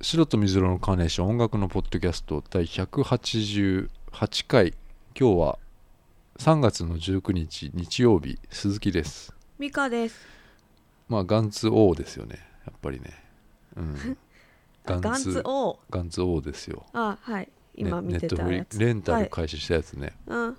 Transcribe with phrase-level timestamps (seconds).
[0.00, 3.88] 白と水色のカーネーション音楽のポッドキャスト第188
[4.46, 4.74] 回
[5.18, 5.58] 今日は
[6.38, 10.14] 3月の19日日曜日鈴木ですミカです。
[11.08, 13.12] まあガンツ王ですよねやっぱりね
[13.76, 14.16] うん
[14.86, 15.80] あガンツ王。
[15.90, 17.48] ガンツ王ですよあ、はい。
[17.74, 18.78] 今見てネネットフリたやつ。
[18.78, 19.24] レンタはい。
[19.24, 20.56] ル開始したやつね、うん。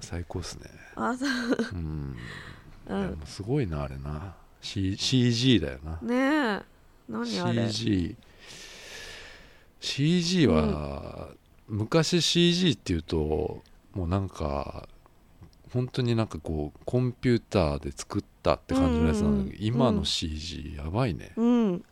[0.00, 1.28] 最高っすねあ、そう。
[1.72, 2.16] うん、
[2.86, 6.62] うんすごいなあれな、C、CG だよなねえ。
[7.08, 7.68] 何あれ。
[7.68, 8.16] CG
[9.82, 11.30] CG は、
[11.68, 13.62] 昔 CG っていうと
[13.94, 14.88] もうなんか
[15.72, 21.84] 本当になんかこうコンピューターで作ったって感じのやつなんだけど、うんうんうん今のうん CG やばいね、うん。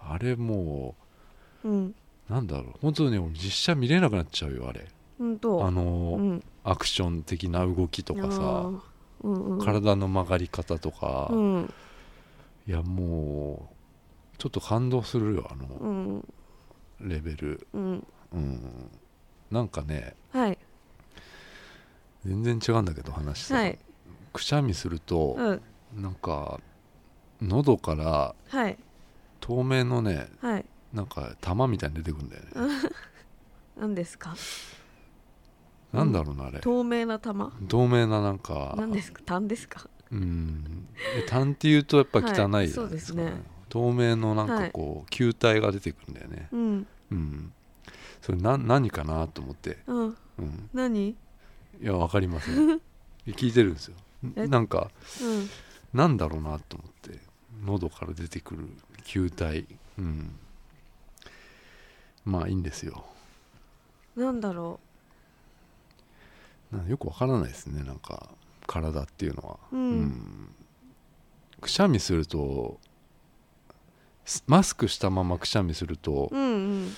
[0.00, 0.94] あれも
[1.64, 1.86] うん。
[1.88, 1.94] う
[2.32, 4.86] なんだろう本当に俺実写見れなくなっちゃうよあれ。
[5.20, 6.42] あの、うん。
[6.64, 8.70] アクション的な動きとかさ。
[9.22, 9.58] うんうん。
[9.64, 11.74] 体の曲がり方とか、うん。
[12.66, 16.24] いやもうちょっと感動するよあうのん。
[17.04, 18.06] レベルうん。
[18.32, 18.90] うん
[19.50, 20.58] なんかねはい。
[22.24, 23.78] 全然違うんだけど話さ、はい。
[24.32, 26.02] くしゃみすると、うん。
[26.02, 26.58] なんか
[27.40, 28.78] 喉からはい。
[29.40, 30.64] 透明のねはい。
[30.92, 32.50] なんか玉みたいに出てくるんだよね、
[33.76, 34.34] 何ですか？
[35.92, 37.52] なんだろうなあれ透明な玉？
[37.68, 39.20] 透明ななんか何ですか？
[39.26, 39.88] 痰ですか？
[40.12, 46.86] うんえ痰っていうとやっぱ汚いじゃないはいそうですね透明のなんかこう、球体が出てくるんだよねうん。
[47.14, 47.52] うん。
[48.20, 50.16] それな何かなと思って、うん。
[50.38, 51.10] うん、何？
[51.10, 51.16] い
[51.80, 52.80] やわかりません。
[53.26, 53.96] 聞いてるんですよ。
[54.36, 54.46] え？
[54.46, 54.90] なんか
[55.22, 55.48] うん。
[55.92, 57.18] なんだろうなと思って
[57.64, 58.68] 喉から出てくる
[59.04, 59.66] 球体。
[59.98, 60.36] うん。
[62.24, 63.04] まあいいんですよ。
[64.16, 64.80] なんだろ
[66.72, 68.28] なんよくわからないですねなんか
[68.66, 69.58] 体っていうのは。
[69.72, 69.76] う。
[69.76, 70.48] うん。
[71.60, 72.93] くしゃみするとす
[74.46, 76.40] マスクしたままくしゃみすると、うん。
[76.40, 76.96] うん。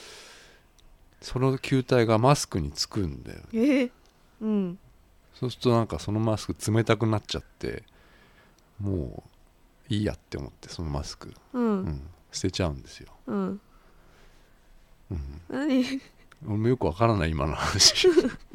[1.20, 3.90] その球体がマスクにつくんだよえー？
[4.42, 4.78] うん。
[5.34, 7.82] そうするとなんかそのマスク冷たくなっちゃって
[8.80, 9.22] も
[9.90, 11.58] ういいやって思ってそのマスク、う。
[11.58, 13.60] うんん、捨てちゃうんですよ、うん。
[15.10, 15.84] うん、何？
[16.46, 18.08] 俺もよくわからない今の話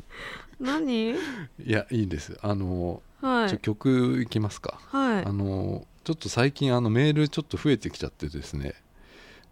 [0.60, 1.12] 何？
[1.12, 1.16] い
[1.66, 3.58] やいいですあの、はい。
[3.60, 5.32] 曲いきますかはいあ。
[5.32, 8.74] のちょっと最近あのメールちょっと増えてきちゃってですね。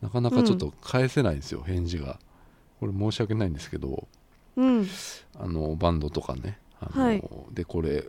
[0.02, 2.20] なかなかちょっと返せないんですよ、返事が。
[2.80, 4.08] これ申し訳ないんですけど。
[4.56, 4.88] うん。
[5.38, 6.58] あのバンドとかね。
[6.80, 7.24] あの、はい。
[7.52, 8.06] でこれ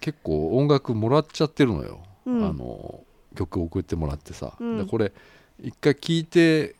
[0.00, 2.44] 結構音楽もらっちゃってるのよ、うん。
[2.44, 4.78] あの曲送ってもらってさ、うん。
[4.78, 5.12] でこれ
[5.62, 6.74] 一回聞いて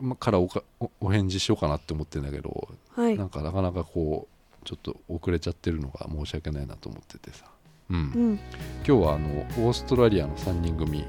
[0.00, 3.18] まからおかおお返事しようかなって思ってるんだけど、はい。
[3.18, 4.26] なんかなかなかこ
[4.62, 7.46] うちょっと遅れちゃってるのが申し訳ないなと思っててさ、
[7.90, 8.40] うん。
[8.86, 11.04] 今日はあのオーストラリアの3人組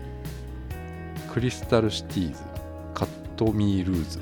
[1.32, 2.44] クリスタルシティーズ
[2.94, 4.20] カットミールーズ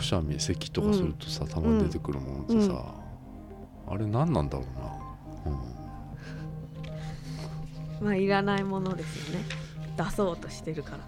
[0.00, 2.94] くしゃみ咳とかするとさ、たまに出てくるものってさ、
[3.86, 4.66] あれ何なんだろう
[8.00, 9.44] な、まあいらないものですよね。
[9.96, 10.98] 出そうとしてるから。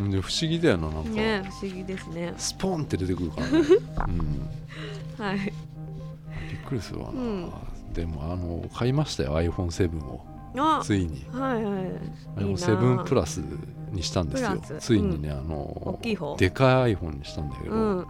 [0.00, 2.34] うん、で不思議だよななんか、ね不思議ですね。
[2.36, 3.58] スポンって出てくるからね、
[5.18, 5.38] うん、はい。
[5.38, 5.52] びっ
[6.66, 7.52] くりするわな、うん。
[7.92, 10.26] でもあの買いましたよ iPhone7 を。
[10.56, 11.24] あついに。
[11.30, 11.82] はいはい。
[11.84, 13.40] いいな iPhone7 プラス
[13.92, 14.60] にしたんですよ。
[14.80, 16.36] ついにね、あの大きい方？
[16.36, 18.06] でかい iPhone にしたんだけど、うん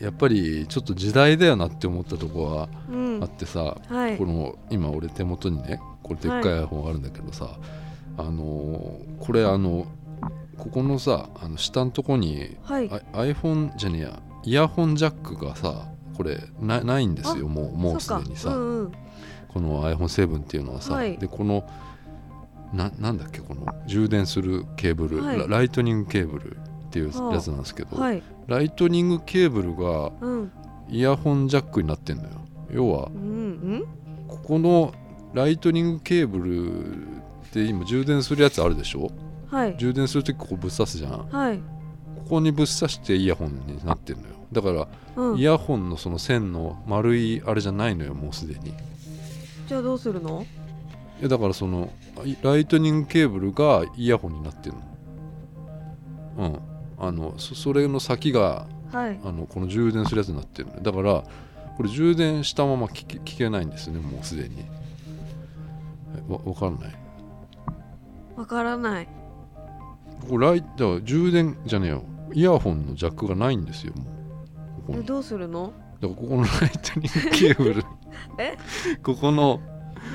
[0.00, 3.22] やっぱりちょっと時代だよなって思ったとこはうん。
[3.22, 4.16] あってさ、はい。
[4.16, 7.58] この今俺手元にねこれでっかい iPhone あるんだけどさ、
[8.16, 9.86] あのこれあの
[10.56, 12.90] ここのさあの下のとこにはい。
[12.90, 18.92] あ iPhone じゃねえやイヤホンジャックがさこれなないんですよもうもうすでにさ、うんうん。
[19.48, 21.18] この iPhone7 っていうのはさ、はい。
[21.18, 21.68] でこの
[22.72, 26.56] ななんだっけこの充電するケーブル、ライトニングケーブル
[26.90, 28.22] っていうはあやつなんですけど、はい。
[28.48, 30.52] ライトニングケーブルがうん。
[30.88, 32.30] イヤホンジャックになってんのよ。
[32.72, 33.22] 要はうんう
[33.76, 33.84] ん。
[34.26, 34.92] ここの
[35.32, 37.06] ライトニングケーブル
[37.46, 39.12] って今充電するやつあるでしょ？
[39.46, 39.76] はい。
[39.78, 41.12] 充電するときここぶっ刺すじゃん。
[41.12, 41.60] こはい。
[42.28, 44.34] こにぶっ刺してイヤホンになってんのよ。
[44.50, 45.38] だからうん。
[45.38, 48.70] イヤホンのその線の丸いあれじゃないのよもうすでに。
[48.70, 48.72] い
[49.68, 50.44] じゃあどうするの？
[51.22, 51.92] やだからその
[52.24, 54.80] いライトニングケーブルがイヤホンになってんの。
[56.38, 56.69] うん
[57.00, 59.20] あのそそれの先がはい。
[59.24, 61.22] あのこの充電するやつになってるだから
[61.76, 64.64] これ充電したまま聞け聞けないんですねもうすでに。
[66.16, 66.94] えわわからない？
[68.36, 69.08] わからない。
[70.28, 72.04] これライだから充電じゃねえよ。
[72.32, 74.06] イヤホンのジャックがないんですよもう。
[74.88, 75.72] ここどうするの？
[76.00, 77.84] だからここのライトニングケーブル。
[78.38, 78.56] え？
[79.02, 79.60] ここの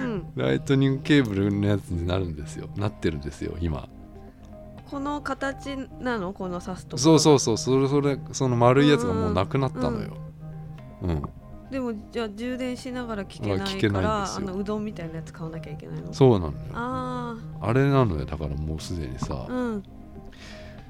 [0.02, 0.26] うん。
[0.36, 2.70] ライトニングケーブルのやつになるんですよ。
[2.76, 3.88] なってるんですよ今
[4.90, 6.34] この形なの？
[6.34, 7.58] この刺すとこそうそうそう。
[7.58, 10.16] それそれその丸いやつがもうなくなったのよ。
[11.02, 11.24] うん、
[11.70, 16.14] でもじゃあ充電しながら聞けないからあのうどんみたいなやつ買わなきゃいけないの？
[16.14, 16.54] そうなのよ。
[16.74, 18.26] ああれなのよ。
[18.26, 19.84] だからもうすでにさあ、うん。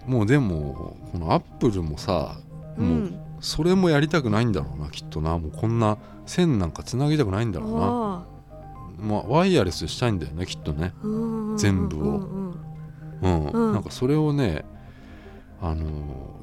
[0.06, 2.38] もうでもこのアップルもさ
[2.77, 5.38] うもうんそれもやりたくないんだろうなきっとな。
[5.39, 7.86] もうこんな線なんかつなぎたくないんだろうな。
[7.86, 8.25] あ
[9.00, 10.94] まあワイヤレスしたいんだよねきっとね。
[11.01, 12.65] あうんうん全部をうんうん
[13.25, 14.63] うん、うんなんかそれをね
[15.62, 15.89] あのー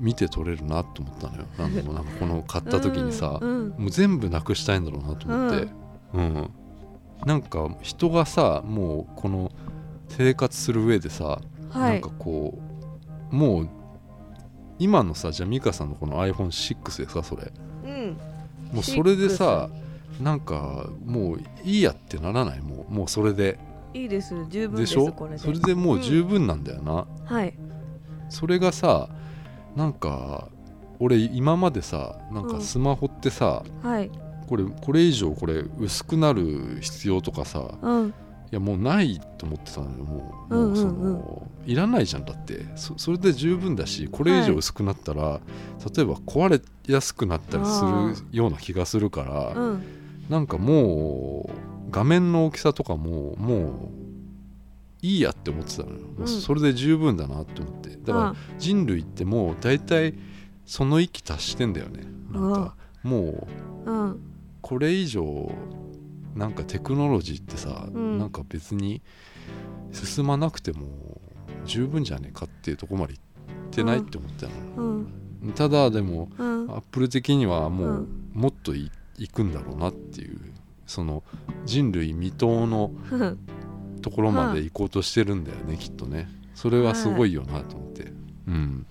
[0.00, 1.44] 見て取れるなと思ったのよ。
[1.56, 3.68] なんかもうなんかこの買った時にさ、うんうん。
[3.68, 5.68] もう全部なくしたいんだろうなと思って、
[6.14, 6.50] うん。
[7.24, 9.52] なんか人がさもうこの
[10.08, 11.40] 生活する上でさ、は
[11.74, 11.92] い。
[11.92, 12.58] なんかこ
[13.30, 13.68] うもう
[14.80, 17.52] 今のさじゃあ美香さんのこの iPhone6 ですかそれ。
[17.84, 18.18] うん。
[18.72, 19.68] もうそれでさ
[20.20, 22.60] なんかもういいやってならない？
[22.60, 23.58] もうもうそれで
[23.94, 25.12] いいです十分でしょ？
[25.12, 25.38] これで。
[25.38, 27.54] それでもう十分なんだよな、はい。
[28.28, 29.08] それがさ
[29.76, 30.48] なんか
[30.98, 32.60] 俺今までさなんかうん。
[32.62, 34.10] スマホってさ、はい。
[34.48, 38.08] これこれ以上これ薄くなる必要とかさうん。
[38.08, 42.66] いやもうないと思ってたのよもう,、そのいらないじゃんだって。
[42.76, 45.40] そそれで十分だしこれ以上薄くなったら、
[45.94, 49.82] 例えば壊れやすくなったりするような気がするから、うん。
[50.28, 54.02] なんかもう画面の大きさとかももう
[55.02, 57.90] いいやって思ってたのよ、もううんそれで十分だなって思って。
[57.90, 60.14] だからあ人類ってもう大体
[60.64, 62.04] その域達してんだよね。
[62.30, 63.46] なんかも
[63.86, 64.20] ううん。
[64.60, 65.52] これ以上
[66.34, 68.18] なんかテクノロジーってさ、うん。
[68.18, 69.02] なんか別に
[69.92, 71.20] 進まなくても
[71.66, 75.52] 十分じゃねえかっていうところまで行ってないって思ったの、うん。
[75.54, 76.70] ただでもうん。
[76.70, 78.30] アップル的にはもう、うん。
[78.32, 80.38] もっといいくんだろうなっていう
[80.92, 81.24] その
[81.64, 83.38] 人類未踏のうん
[84.02, 86.28] ところまで行こうとしてるんだよね、きっとね。
[86.54, 88.12] それはすごいよなと思って、
[88.48, 88.86] うん。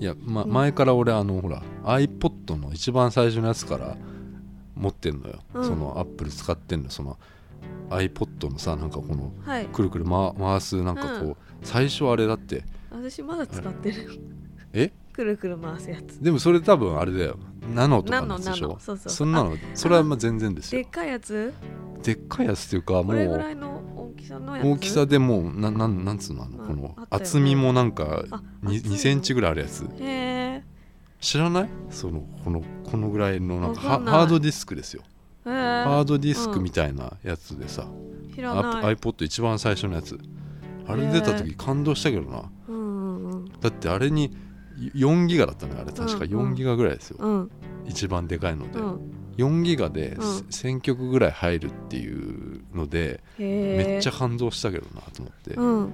[0.00, 3.96] いや、ま、うん前から俺あのほら iPod の一番最初のやつから
[4.74, 5.64] 持ってんのよ、うん。
[5.64, 7.18] そのアップル使ってんのその
[7.90, 9.66] iPod のさなんかこのはい。
[9.66, 11.36] くるくる回回すなんかこう、うん。
[11.62, 12.64] 最初あれだって。
[12.90, 14.18] 私まだ使ってる。
[14.72, 14.92] え？
[15.12, 16.22] くるくる回すやつ。
[16.22, 17.38] でもそれ多分あれだよ
[17.74, 19.12] ナノとかでしょそうそう。
[19.12, 20.82] そうんなのそれはまあ全然ですよ。
[20.82, 21.52] でっかいやつ？
[22.02, 24.66] でっかいやつっていうかもこれぐうらいの大きさのやつ？
[24.66, 28.96] 大きさでもうななんなんつうのあのあこの厚みもなんかあ 2, 厚いの？
[28.96, 29.84] センチぐらいあるやつ。
[29.84, 30.62] へえ。
[31.20, 31.68] 知らない？
[31.90, 35.02] そのこのこのぐらいのなんかハハードディスクですよ。
[35.46, 37.86] へハーえドディスクみたいなやつでさ、
[38.34, 40.18] 知らアない iPod 一番最初のやつ。
[40.88, 42.44] あれ出た時感動したけどな。
[42.68, 43.60] うんうんうん。
[43.60, 44.36] だってあれに
[44.76, 45.92] 4ギガだったねあれ。
[45.92, 46.32] 確かうん。
[46.32, 47.50] うん4ギガぐらいですよ、うん。
[47.86, 49.00] 一番でかいので、うん。
[49.36, 50.20] 4ギガでうん。
[50.20, 55.92] 1000曲ぐらい入るっていうので、めっちゃ感動したけどなと思って、うん。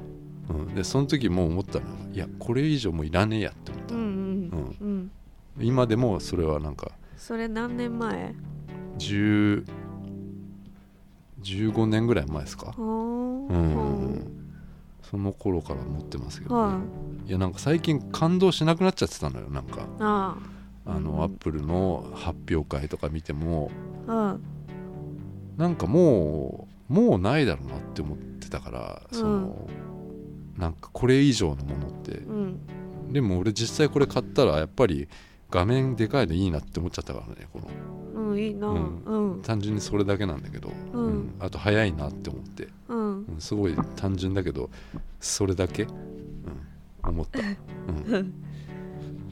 [0.49, 0.75] うん。
[0.75, 5.11] でその時もう思ったのいやこれ以上もういらねえやって思ったうんうん。
[5.61, 8.35] 今でもそれはなんかそれ何年前
[8.99, 9.65] ？10
[11.43, 12.75] 15年ぐらい前ですか。
[12.79, 14.42] うん
[15.13, 16.81] その頃から持ってますけど、ね、は
[17.29, 17.31] い。
[17.33, 19.87] やなんか最近感動しなくなっちゃってたのよなんか。
[20.01, 20.39] あ
[20.87, 20.99] あ。
[20.99, 21.23] の、うん。
[21.23, 23.71] アップルの発表会とか見ても
[24.09, 24.39] あ
[25.59, 29.69] なんかもうもうないだろうなって思ってたからその、
[30.57, 32.13] なんかこれ以上のものって。
[32.13, 32.61] うん。
[33.13, 35.09] でも俺実際これ買ったらやっぱり
[35.51, 37.69] 画面でかいのいいなって思っちゃったからねこの。
[38.31, 38.69] うんいいな。
[38.69, 39.39] ううん。
[39.41, 41.35] ん単純にそれだけなんだけど、うん。
[41.39, 44.71] あと早いなって思って、うんうんすごい単純だけど
[45.21, 45.93] それだけ、うん、
[47.03, 47.43] 思った、う
[48.19, 48.35] ん、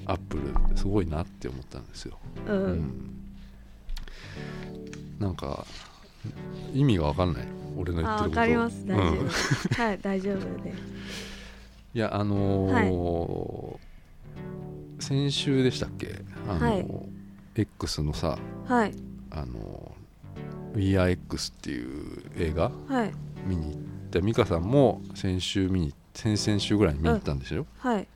[0.06, 0.42] アップル
[0.76, 2.18] すごいなって思ったんですよ、
[2.48, 2.72] ううん。
[2.72, 3.10] ん、
[5.18, 5.64] なんか
[6.72, 7.46] 意味が分かんない。
[7.76, 8.40] 俺の言ってること。
[8.40, 8.86] あわかります。
[8.86, 9.28] 大丈うん夫。
[9.82, 10.72] はい大丈夫で。
[10.72, 10.78] す
[11.94, 13.90] いやあのー
[15.02, 16.20] 先週でしたっけ？
[16.46, 16.86] あのーはい。
[17.54, 18.92] X のさはい。
[19.30, 19.92] あの
[20.74, 22.70] 「WeAreX」っていう映画？
[22.88, 23.12] はい
[23.46, 23.80] 見に行っ
[24.10, 28.06] て美香さんも先週見に先々週ぐらいに見に行ったんですよ、はい。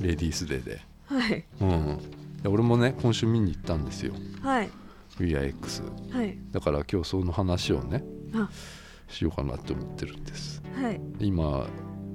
[0.00, 1.44] レディースデーで、はい。
[1.60, 1.98] うん、
[2.42, 4.14] で俺もね今週見に行ったんですよ。
[4.42, 4.70] はい
[5.18, 8.48] 「WeAreX はい」だから今日その話をねあ。
[9.08, 10.62] しようかなって思ってるんです。
[10.74, 11.00] はい。
[11.18, 11.66] 今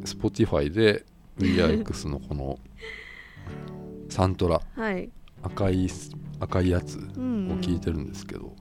[0.03, 1.05] Spotify で
[1.39, 2.60] WeAreX のこの
[4.10, 4.62] サントラ。
[4.75, 5.10] はい。
[5.41, 5.89] 赤い
[6.39, 7.60] 赤いやつをうん。
[7.62, 8.55] 聞いてるんですけど、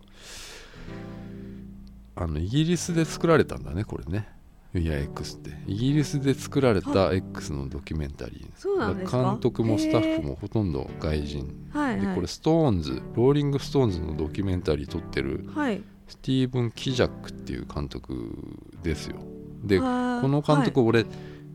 [2.15, 4.29] あのイギリスで作られたんだねこれね。
[4.75, 5.51] We Are X って。
[5.67, 11.69] イギリスで作られた X のドキュメンタリー監督もスタッフもほとんど外人。
[11.73, 12.07] はいはい。
[12.07, 15.83] でこれストーンズローリング・ストーンズのドキュメンタリー撮ってるはい。
[16.09, 18.35] スティーブン・キジャックっていう監督
[18.83, 19.17] ですよ。
[19.63, 19.89] でここ
[20.29, 21.07] の監督、俺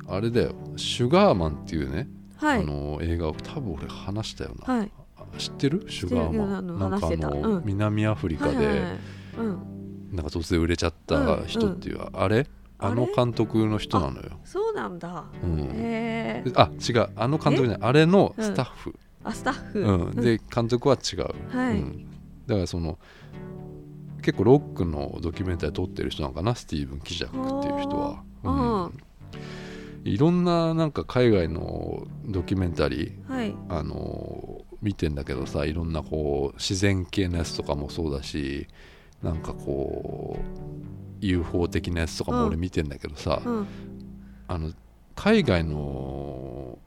[0.08, 2.62] あれだよ「シュガーマン」っていうね、はい。
[2.62, 4.88] あの映画を多分俺話したよな、
[5.38, 5.86] 知ってる？
[5.90, 6.80] シュガーマン。
[6.80, 7.62] なんかあの、うん。
[7.66, 8.90] 南アフリカで、はいはいはい。
[9.40, 9.76] うん
[10.12, 12.48] なんか突然売れちゃった人っていう、あれ？
[12.80, 15.26] あの監督の人なのよ、そうなんだ。
[15.44, 16.52] うん、へえ。
[16.56, 17.10] あ違う。
[17.16, 17.90] あの監督じゃない。
[17.90, 19.80] あれのスタッフ、あスタッフ。
[19.80, 20.16] うん。
[20.16, 21.80] で監督は違う、はい。
[21.80, 22.08] うん。
[22.46, 23.00] だからその
[24.22, 26.54] 結構ロックのドキュメンタリー撮ってる人なのかな？
[26.56, 28.98] スティーブン・キジャックっていう人は、うんうん。
[30.04, 33.56] いろんななんか海外のドキュメンタリーはい。
[33.70, 38.68] あの見てんだけどさいろんなこう自然系のやつとかもそうだし
[39.24, 43.68] なんかこう UFO 的なやつとかも俺見てんだけどさ、うん。
[44.48, 44.72] あの
[45.16, 46.78] 海外の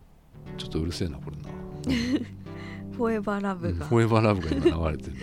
[0.56, 1.42] ちょっとうるせえなこれな。
[2.96, 5.20] フォーエバーラうんブがフォーエバーラブが今流れてるの。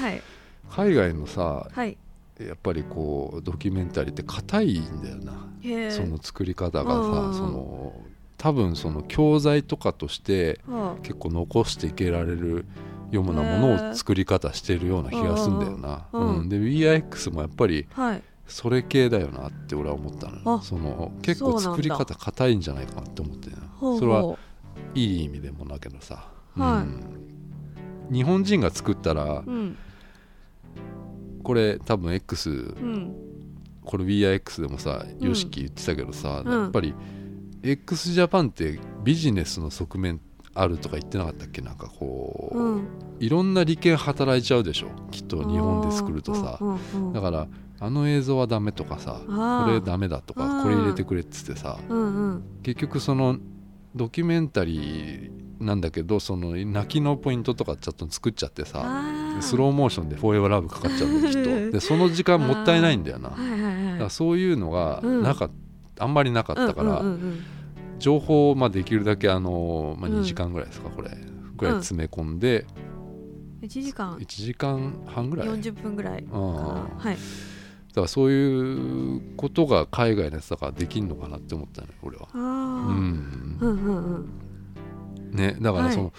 [0.04, 0.22] はい。
[0.70, 1.96] 海外のさはい。
[2.38, 5.46] やっぱりこうドキュメンタリーって硬いんだよな、
[5.90, 7.34] その作り方がさ、うんうんうん。
[7.34, 8.00] その
[8.38, 12.64] 多分その教材とかとしては結構残していけられる
[13.10, 16.48] ようなものを作り方してるような気がするんだよな、うん。
[16.48, 18.22] で WeIX もやっぱりあはい。
[18.46, 24.36] それ系だよなって俺は思ったのその結構作り方硬いんじゃないかなって思ってそれは
[24.94, 26.82] いい意味でもだけどさ、はい。
[26.82, 27.20] うん
[28.10, 29.76] 日本人が作ったらうん。
[31.44, 32.52] これ多分 X う
[32.84, 33.14] ん。
[33.84, 35.28] これ WeIX でもさうん。
[35.28, 36.62] YOSHIKI 言ってたけどさ、うん。
[36.62, 36.92] やっぱり
[37.62, 40.20] x ジャパンってビジネスの側面
[40.60, 41.62] あるとか言ってなかったっけ？
[41.62, 42.88] なんかこう、うん。
[43.18, 44.88] いろんな利権働いちゃうでしょ？
[45.10, 47.46] きっと日本で作るとさ、うんうんうんだから
[47.82, 52.42] あの映像はダメとかさこれダメだとかこれ入れてくれっつってさうんうん。
[52.62, 53.38] 結局その
[53.96, 55.30] ドキュメンタリー
[55.64, 59.02] なんだけどその泣きのポイントとかちょっと作っちゃってさ
[59.40, 61.72] スローモーションで「フォーエバーラブ」かかっちゃうんだよきっと。
[61.72, 63.30] でその時間もったいないんだよな。
[63.30, 65.50] だかはいはいはいらそういうのがうんなかっ
[65.98, 67.44] あんまりなかったから、うんうんうん
[68.00, 70.20] 情報をまあできるだけあの、まあ、うん。
[70.20, 71.10] 2時間ぐらいですか、これ。
[71.56, 72.66] ぐらい詰め込んで、
[73.60, 74.16] うん、1時間。
[74.16, 75.46] 1時間半ぐらい？
[75.46, 76.38] だ40分ぐらいかな。
[76.38, 77.16] あはい。
[77.94, 82.28] からそういうことが海外のやつだからできんのかなって思ったのよ俺は。
[82.34, 82.42] うん。
[83.60, 85.32] うんうんうん。
[85.32, 86.12] ねだからその、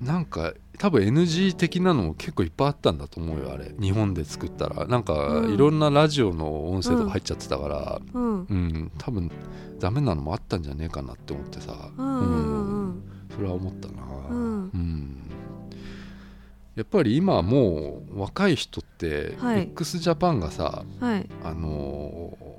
[0.00, 3.74] なんか多分 NG 的なのも結構いっぱいあったんだと思うよあれ。
[3.80, 4.86] 日本で作ったら。
[4.86, 5.54] なんかうん。
[5.54, 8.40] いろんなラジオの音声とか入っちゃってたからうん。
[8.40, 9.30] うん、多分
[9.78, 13.02] ダメなのもあったんじゃねえかなって思ってさ、うん
[13.34, 14.02] それは思ったな。
[14.30, 14.70] うん。
[14.72, 15.30] うん。
[16.76, 19.62] やっぱり今もう若い人って、はい。
[19.62, 21.28] X ジャパンがさはい。
[21.42, 22.54] あのー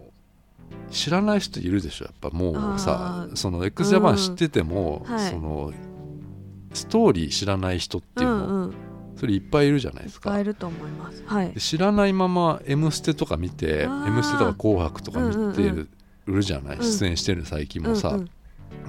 [0.91, 3.27] 知らない人いるでしょやっぱもうさ。
[3.33, 5.13] その x ジャパン知ってても、うん。
[5.13, 5.31] はい。
[5.31, 5.73] その
[6.75, 8.73] ストーリー知らない人っていうの、うんうん。
[9.17, 10.29] それいっぱいいるじゃないですか。
[10.31, 11.23] 使えると思います。
[11.25, 11.51] はい。
[11.51, 14.07] で知らないまま「M ステ」とか見て「あー。
[14.07, 15.71] M ステ」とか「紅白」とか見て
[16.25, 16.77] るじゃない？
[16.77, 16.83] うん。
[16.83, 18.29] 出演してる最近もさ、うんうん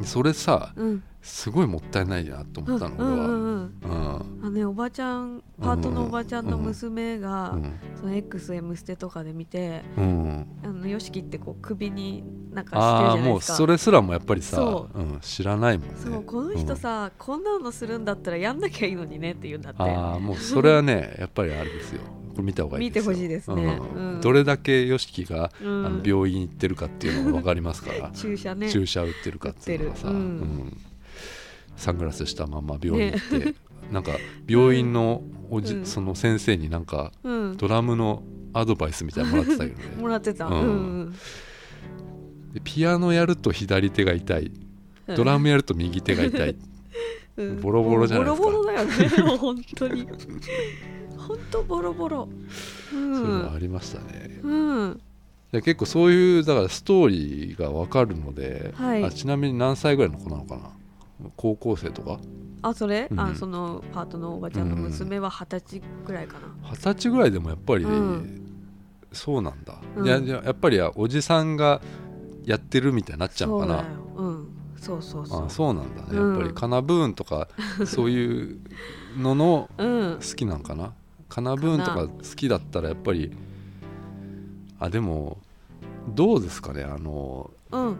[0.02, 1.02] それさうん。
[1.22, 4.46] すごいもったいないなと思ったのうんうんうんうん。
[4.46, 10.46] あねおばちゃんパートのおばちゃんの娘が、うんその XM ステとかで見てうん。
[10.62, 13.54] あの YOSHIKI ってこう首になんかしてるじゃないですか。
[13.54, 14.98] それすらもやっぱりさそ、う。
[15.02, 15.94] ん、知らないもんね。
[15.96, 19.82] そうこの人さ、こんなのするんだったらやんなきゃいいのにねって言うんだって。
[19.82, 22.02] ああもうそれはねやっぱりあれですよ
[22.36, 23.12] これ見た方がいいですよ。
[23.12, 23.80] 見てほしいですね。
[23.94, 25.86] うんうんどれだけ YOSHIKI が、うん。
[25.86, 28.10] あの病院行ってるかっていうのが分かりますから。
[28.14, 28.70] 注射ね。
[28.70, 30.16] 注射打ってるかっていうのがさ、うん。
[30.16, 30.76] うん。
[31.76, 33.54] サングラスしたまま病院行って、
[33.92, 34.12] なんか
[34.46, 35.86] 病院のおじ、うん。
[35.86, 37.56] その先生になんかうん。
[37.56, 39.96] ドラムのアドバイスみたいなのもらってたけどね。
[40.00, 40.54] もらってた、うん。
[40.54, 41.14] うん
[42.52, 44.50] でピアノやると左手が痛い。
[45.08, 45.16] うん。
[45.16, 46.56] ドラムやると右手が痛い。
[47.36, 47.60] うん。
[47.60, 48.44] ボロボロじゃないですか。
[48.44, 49.36] ボロボロだよね。
[49.36, 50.06] 本当に
[51.18, 52.28] 本当ボロボロ。
[52.28, 55.00] うそういうのあん、りましたね、うん、
[55.52, 59.04] で結構そういうだからストーリーが分かるので、はい。
[59.04, 60.70] あちなみに何歳ぐらいの子なのかな？
[61.36, 62.18] 高校生とか？
[62.62, 63.20] あそれ、うん。
[63.20, 68.42] あそのパートのおばちゃんの娘は二十歳ぐらいかな、二十歳ぐらいでもやっぱり、うん。
[69.12, 70.06] そうなんだ、うん。
[70.06, 71.80] いやいややっぱりおじさんが
[72.44, 73.74] やってるみたいになっちゃうのかな？
[73.74, 73.96] そうだよ。
[74.16, 74.48] うん。
[74.78, 75.46] そうそうそう。
[75.46, 76.34] あそうなんだね、うん。
[76.34, 77.48] やっぱりカナブーンとか
[77.86, 78.60] そういう
[79.16, 80.16] のの うん。
[80.16, 80.92] 好きなんかな？
[81.36, 83.30] カナブーンとか好きだったらやっぱり
[84.80, 85.36] あでも
[86.08, 87.96] どうですかねあのうん。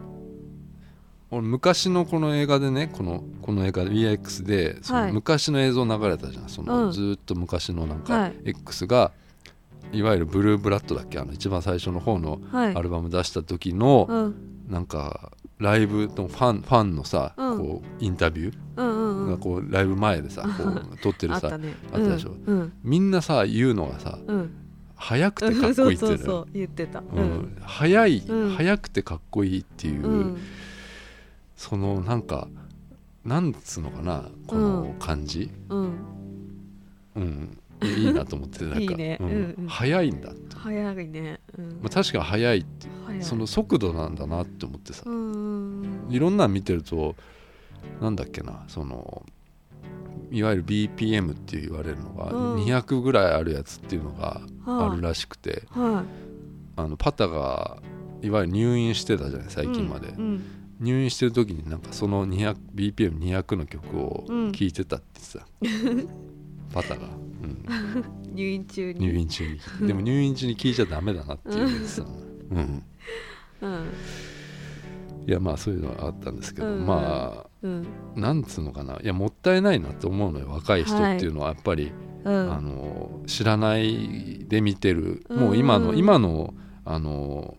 [1.29, 5.11] 俺昔のこの映画でねこのこの映画 VX でそのはい。
[5.11, 6.49] 昔の映像流れたじゃん。
[6.49, 6.91] その、うん。
[6.91, 8.33] ずーっと昔のなんはかい。
[8.43, 9.11] X が、
[9.91, 11.19] い、わゆるブルーブラッドだっけ？
[11.19, 12.75] あの一番最初の方のはい。
[12.75, 14.35] アルバム出した時の、うん。
[14.67, 17.57] なんかライブのファンファンのさ、うん。
[17.57, 19.27] こうインタビュうんうんうん。
[19.27, 21.75] ーがこうライブ前でさ、こう 撮ってるさあったね。
[21.91, 22.35] あったでしょ？
[22.45, 22.59] うん。
[22.59, 22.73] うん。
[22.83, 24.51] みんなさ言うのがさうん。
[24.95, 26.99] 速くてかっこいいって そう言ってた。
[26.99, 27.23] ううん。
[27.23, 28.49] ん、速い、うん。
[28.55, 30.37] 速くてかっこいいっていう、うん。
[31.55, 32.47] そのなんか
[33.25, 35.89] なんつうのかなこの感じ、うん。
[37.15, 38.95] うんいいなと思ってなんか。
[38.95, 39.17] ね。
[39.19, 39.27] うん。
[39.27, 39.67] うんうん。
[39.67, 41.39] 速いんだ、早いね。
[41.57, 41.65] うん。
[41.65, 43.23] まあ、確かに速いって早い。
[43.23, 45.03] その速度なんだなって思ってさ。
[45.05, 47.15] うんいろんなの見てると
[48.01, 49.25] なんだっけなその
[50.31, 52.63] いわゆる BPM って言われるのがうん。
[52.63, 54.93] 200ぐらいあるやつっていうのがあ。
[54.95, 56.03] るらしくて、は
[56.75, 57.77] あのパタが
[58.21, 60.43] いわゆる入院してたじゃないい最近まで、うん
[60.79, 64.51] 入院してる時になんかその BPM200 の曲をうん。
[64.51, 65.39] 聴いてたってさ、
[66.73, 67.07] パタが、
[67.41, 68.99] うん、入院中に。
[68.99, 69.87] 入院中に。
[69.87, 72.05] でも入院中に聴いちゃダメだなっていうやつさ、
[72.51, 72.83] うん、
[73.61, 73.87] うん。
[75.27, 76.85] いやまあそういうのはあったんですけど、うん。
[76.85, 77.85] まうん。
[78.15, 78.99] あなんつうのかな。
[79.01, 81.91] いやもったいないなって思うのよ若い人っていうのはやっぱり、
[82.23, 82.53] うん。
[82.53, 85.39] あの知らないで見てる、うん。
[85.39, 86.53] もう今の今の
[86.85, 87.57] あの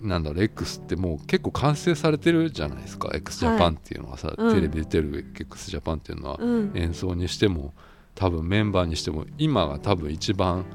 [0.00, 3.10] なんだろう X ってもう結構完成されてるじゃないですか。
[3.12, 4.54] X ジャパンっていうのはさ、うん。
[4.54, 6.72] テレビ出てる x ジャパンっていうのは、うん。
[6.74, 7.74] 演奏にしても
[8.20, 10.66] 多分メンバーにしても今が多分一番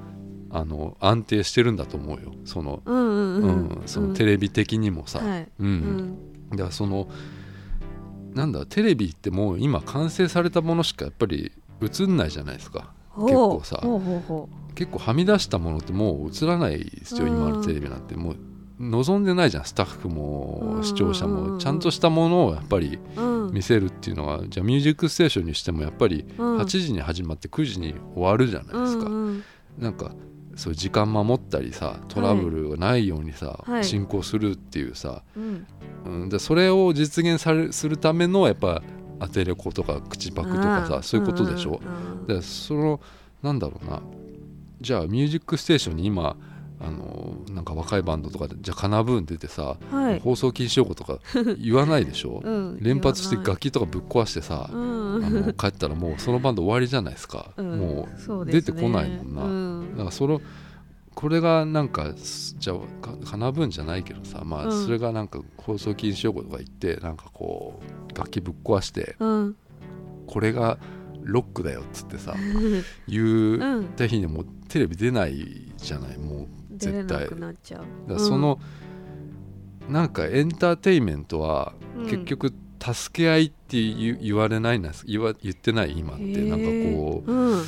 [0.49, 2.33] あの安定してるんだと思うよ。
[2.43, 5.47] その,、うんうんううんんそのテレビ的にもさ、はい。
[5.59, 5.67] うん。
[5.67, 6.17] うん。
[6.49, 7.07] だからその
[8.33, 12.91] なんだテレビってもう今完成されたものしかやっぱり映んないじゃないですか。
[13.15, 13.79] 結構さ。
[14.73, 17.37] 結構はみ出したものってもう映らないですようん。
[17.37, 18.15] 今のテレビなんて。
[18.15, 18.37] もう
[18.79, 19.65] 望んでないじゃん。
[19.65, 21.57] スタッフもうん視聴者も。
[21.57, 22.99] ちゃんとしたものをやっぱり
[23.51, 26.57] 見せるっていうのがじゃあ「ミュージックステーション」にしてもやっぱりうん。
[26.57, 29.09] 8時に始まって9時に終わるじゃないですか、
[29.77, 30.11] なんか
[30.55, 33.83] そういう時間守ったりさトラブルがないようにさ、はい。
[33.85, 35.65] 進行するっていうさ、うん。
[36.05, 38.81] うん、でそれを実現されするためのやっぱ
[39.19, 41.79] アテレコとか口パクとかさんそういうことでしょ、
[42.27, 42.99] でその
[43.41, 44.01] なんだろうな。
[44.81, 46.35] じゃあ「ミュージックステーション」に今
[46.79, 50.19] あのなんか若いバンドとかでじゃあカナブーン出てさ、はい。
[50.19, 51.19] 放送禁止用語とか
[51.57, 55.25] 言わないでしょ、 うん連発して楽器とかぶっ壊してさ、うん。
[55.25, 59.91] あの帰ったらもうそのバンド終わりじゃないですか、うんもそう出てこないもんな。
[59.91, 60.41] だからその
[61.13, 64.85] これがなんかすじゃあかカナブーンじゃないけどさまあうん。
[64.85, 67.79] それがなんか放送禁止用語とか言ってなんかこ
[68.13, 69.55] う楽器ぶっ壊してうん。
[70.27, 70.77] これが
[71.23, 72.35] ロックだよっつってさ
[73.07, 78.09] 言ううんた日にもうテレビ出ないじゃないもう絶対くなっちゃう。
[78.09, 78.59] だその、
[79.89, 82.05] なんかエンターテインメントはうん。
[82.05, 85.97] 結局助け合いって言言われないな言わ言ってない？
[85.97, 86.23] 今って。
[86.43, 86.65] なんか
[86.97, 87.59] こううん。
[87.59, 87.63] う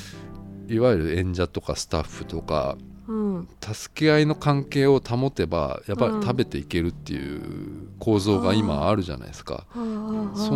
[0.68, 3.48] いわゆる演者とかスタッフとかうん。
[3.62, 6.22] 助け合いの関係を保てばやっぱりうん。
[6.22, 9.66] 食べていけるっていう構造が今あるじゃないですか。
[9.74, 9.82] そ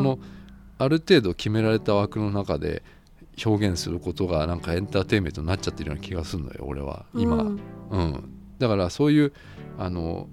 [0.02, 0.20] の
[0.78, 2.84] ある程度決められた枠の中で
[3.46, 7.06] 表現することがなんかエンターテインメントになっちゃってるような気がするのよ俺は。
[7.16, 7.60] 今、うん。
[7.92, 8.30] うん、
[8.62, 9.34] だからそういう
[9.78, 10.30] あの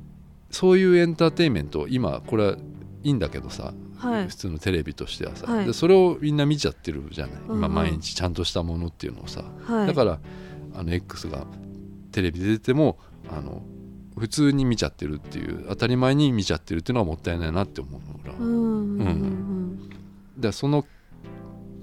[0.51, 2.57] そういうエンターテインメント今これは
[3.03, 4.29] いいんだけどさ、はい。
[4.29, 5.67] 普通のテレビとしてはさ、はい。
[5.67, 7.59] でそれをみんな見ちゃってるじゃない、うんうん。
[7.59, 9.87] 今毎日ちゃんとしたものっていうのをさ、はい。
[9.87, 10.19] だから
[10.75, 11.47] あの X が
[12.13, 12.99] テレビで出ても
[13.31, 13.63] あの
[14.19, 19.91] 普通に見ちゃってるっていう当たり前に見ちゃってるっていうのはもったいないなって思うの俺は、うんうん
[20.37, 20.85] でその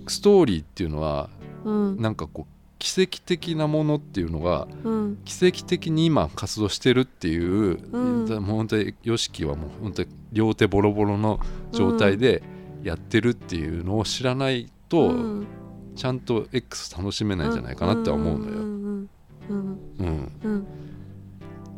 [0.07, 1.29] ストーリーっていうのは
[1.63, 2.01] うんうん。
[2.01, 2.54] なんかこう
[2.85, 5.17] 奇跡的なものっていうのがうん。
[5.25, 8.25] 奇跡的に今活動してるっていう、うん。
[8.27, 11.39] もう本当に YOSHIKI はもう本当に両手ボロボロの
[11.71, 12.43] 状態で
[12.83, 15.47] やってるっていうのを知らないと、うん。
[15.95, 18.51] ちゃんと X 楽しめないんじゃないかなって思うのよ。
[18.51, 19.09] ん
[19.49, 20.67] うん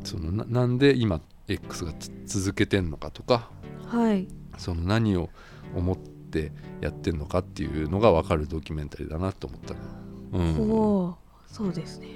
[0.03, 3.49] そのななんで今 X がつ続けてんのかとか
[3.85, 4.27] はい。
[4.57, 5.29] その何を
[5.73, 9.79] 思ってやってんのかっていうのが分かるドキュメンタリーだなと思ったの、
[10.31, 11.73] うん、おおそう。
[11.73, 12.07] ですね。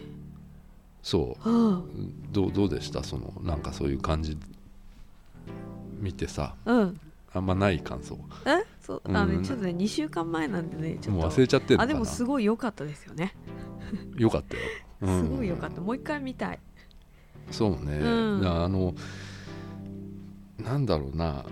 [1.02, 1.50] そう。
[1.50, 1.84] は
[2.32, 3.04] どうどうでした？
[3.04, 4.38] そのなんかそういう感じ
[6.00, 6.56] 見てさ。
[6.65, 7.00] あうん。
[7.34, 8.17] あんまない感想。
[8.45, 8.65] え？
[8.82, 9.02] そう。
[9.06, 9.36] あうん。
[9.38, 11.21] のちょっとね2週間前なんでねちょっと。
[11.21, 11.91] もう忘れちゃってるのかな。
[11.91, 13.34] あでもすごい良かったですよね。
[14.17, 14.63] よかったよ、
[15.02, 15.24] うん。
[15.24, 15.82] すごい良かった。
[15.82, 16.60] もう一回見たい。
[17.50, 18.08] そうね、う
[18.41, 18.45] ん。
[18.45, 18.93] あの
[20.60, 21.45] なんだろうな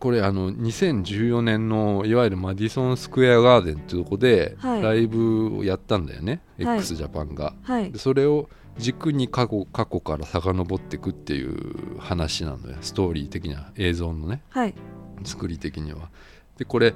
[0.00, 4.82] これあの2014年のいわゆるマディソンスクエアガーデンっていうとこではい。
[4.82, 6.78] ライブをやったんだよね、はい。
[6.78, 7.52] x ジャパンが。
[7.62, 7.92] はい。
[7.92, 14.40] でそれを軸に過去過去から遡っていくっていう話なのよストーリー的な映像のね。
[14.48, 14.74] はい。
[15.22, 16.08] 作り的には。
[16.56, 16.94] でこれ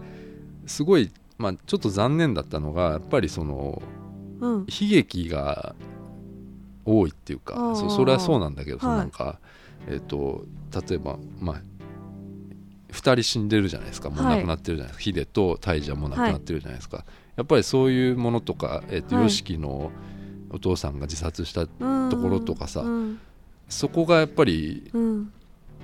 [0.67, 3.83] すごい、まあ、ちょっと残念だったのがやっぱりその
[4.41, 4.61] うん。
[4.61, 5.75] 悲劇が
[6.87, 8.97] 多いっていうかそそれはそうなんだけど、はい。
[8.97, 9.39] なんか、
[9.89, 10.47] えっと
[10.89, 11.61] 例えばまあ
[12.95, 14.09] 2人死んでるじゃないですか。
[14.09, 14.37] もうはい。
[14.39, 17.05] 亡くなってるじゃないですか、ヒデとタイジャも亡くなってるじゃないですか、
[17.37, 19.25] やっぱりそういうものとか、えっとはい。
[19.27, 19.91] YOSHIKI の
[20.51, 23.21] お父さんが自殺したうんところとかさうん
[23.69, 25.33] そこがやっぱりうん。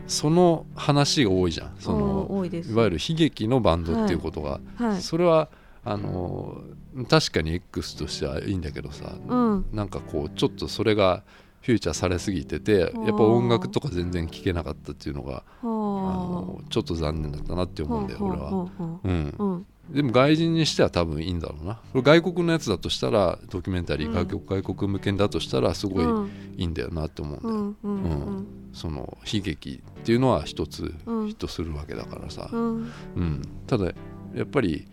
[0.07, 1.73] その話が多いじゃん。
[1.79, 5.03] そのいわゆる悲劇のバンドっていうことが、はい。
[5.03, 5.49] それは
[5.85, 6.63] あの
[7.09, 9.67] 確かに X としてはいいんだけどさ、うん。
[9.73, 11.23] なんかこうちょっとそれが
[11.61, 19.67] フューチャーされすぎててやっぱ音楽とか全然聴けなかったっていうのがあはのちょっと残念だったなってあ思うんだよ俺は、はうん。
[19.91, 21.81] でも外人にしては多分いいんだろうな。
[21.95, 24.15] 外国のやつだとしたらドキュメンタリーうん。
[24.15, 26.31] 外国向けだとしたらすごいうん。
[26.57, 28.47] いいんだよなって思うんだよ、うんうんうん。
[28.73, 31.27] その悲劇っていうのは一つうん。
[31.27, 32.93] ヒットするわけだからさ、うん。
[33.17, 33.93] うん、ただ
[34.35, 34.87] やっぱり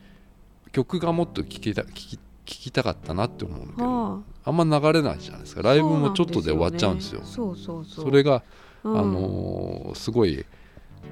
[0.71, 4.51] 曲がもっと聴きた聴き聴きたかったなって思うんだけどはあ。
[4.51, 5.62] んま流れないじゃないですか。
[5.62, 7.21] あライブもちょっとで終わっちゃうんですよ。
[7.23, 8.43] そうそうそうそれが、
[8.83, 8.99] うん。
[8.99, 10.45] あのーすごい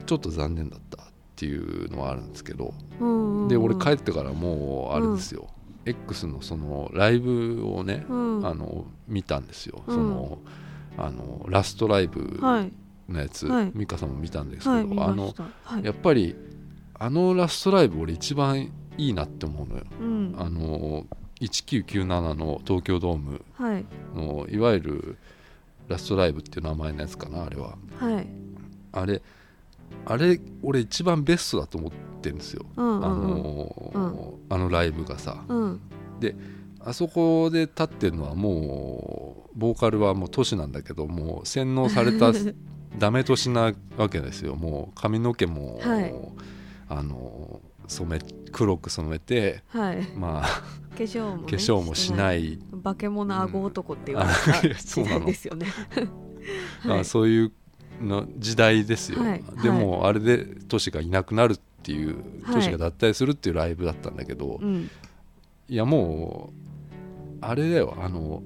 [0.06, 5.48] ちょっと残念だったっていうのはあるんですけど、うんうんで俺帰ってからもうあれですよ、
[5.86, 8.46] X のそのライブをね、うん。
[8.46, 9.96] あの見たんですよ、うん。
[9.96, 10.40] その
[10.98, 12.72] あのラストライブはい。
[13.12, 13.72] のやつ、はい。
[13.76, 15.84] 美香さんも見たんですけど、はい見あのはい。
[15.84, 16.36] やっぱり
[16.98, 19.84] あのラストライブ俺一番いいなって思うのよ。
[20.02, 20.36] うん。
[20.38, 21.06] あの
[21.48, 23.86] 1997の東京ドームはい。
[24.16, 25.18] のいわゆる
[25.88, 27.78] ラストライブっていう名前のやつかなあれは。
[27.98, 28.28] はい。
[28.92, 29.22] あれ
[30.06, 33.44] あれ俺一番ベストだと思ってるんですよ、あうんうんうん。
[33.44, 35.44] のあのライブがさ。
[35.48, 35.82] うん。
[36.80, 42.32] あそこで立ってるのはもうボーカルはもう都市なんだけどもう洗脳された
[43.00, 44.56] ダメ年なわけですよ。
[44.56, 46.14] もう髪の毛も、はい。
[46.88, 50.08] あの染め黒く染めてはい。
[50.16, 50.64] まあ
[50.96, 52.54] 化粧もね化粧もしない。
[52.54, 55.68] い、化け物顎男って言われあた時代ですよね。
[56.86, 57.52] ま あ、そういう
[58.02, 59.44] の時代ですよ、はい。
[59.62, 62.56] でもあれでトシがいなくなるっていうはい。
[62.56, 64.90] トシが脱退するっていうライブだったんだけど、うん。
[65.68, 66.66] いやもう
[67.42, 67.98] あれだよ。
[68.00, 68.44] あの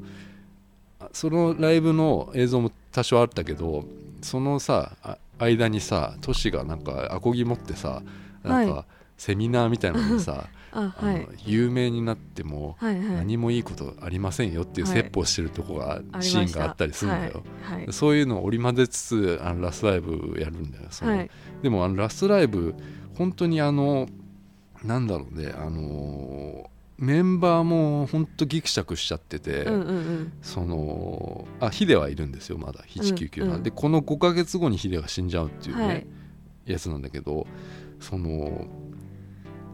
[0.99, 3.86] あそのライブの映像も多少あったけど
[4.21, 8.02] そのさあ間にさトシがなんかアコギ持ってさ
[8.43, 8.86] なんか、は
[9.19, 13.15] セミナーみたいなのでさ、 ああのはい有名になってもはいはい。
[13.17, 17.93] 何もいいことありませんよっていうはい説法してるとこが、ありまシーンがあったりするんだよ、はいはい。
[17.93, 21.12] そういうのを織り交ぜつつあのラストライブやるんだよその。
[21.12, 21.29] はい。
[21.62, 22.73] でもあのラストライブ
[23.15, 24.08] 本当にあの
[24.86, 30.34] なんだろうねあのメンバーも本当ギクシャクしちゃってて、うんうんうん。
[30.41, 33.55] そのあヒデはいるんですよまだ199なん、うん。
[33.55, 36.08] うんでこの5ヶ月後にヒデが死んじゃうっていうね、はい。
[36.67, 37.47] やつなんだけど
[37.99, 38.67] その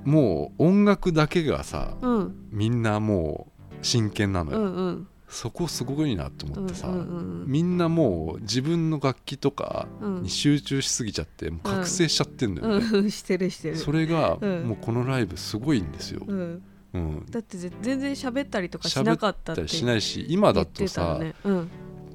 [0.05, 2.35] もう音楽だけがさうん。
[2.51, 5.07] みんなもう真剣なのうよ、んうん。
[5.27, 6.99] そこすごいなと思ってさ、うんう
[7.43, 10.21] んみんなもう自分の楽器とかうん。
[10.23, 13.11] に集中しすぎちゃってもう覚醒しちゃってんだよね、うん。
[13.11, 13.75] してるしてる。
[13.77, 14.67] それがうん。
[14.67, 16.63] もうこのライブすごいんですよ、うん。
[16.93, 21.35] うん、だってぜ全然喋ったりとかしなかったってだったりしないし今だとさ、よね。
[21.43, 21.69] うん。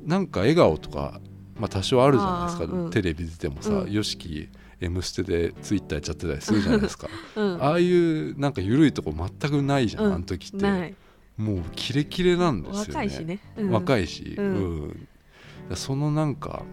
[0.06, 1.20] なんか笑顔とか、
[1.58, 2.90] まあ、多少あるじゃないですか、うん。
[2.90, 3.82] テレビ出てもさうん。
[3.84, 4.48] YOSHIKI、
[4.80, 7.08] 「M ステ」でツイッターやっちゃってたりするじゃないですか。
[7.36, 7.62] うん。
[7.62, 10.12] ああいうなんか緩いとこ全くないじゃん、うん。
[10.14, 10.94] あの時って。
[11.36, 12.84] もうキレキレなんですよね。
[12.88, 13.70] 若いしね、うん。
[13.70, 14.44] 若いし、うん。
[15.68, 15.76] うん。
[15.76, 16.64] そのなんか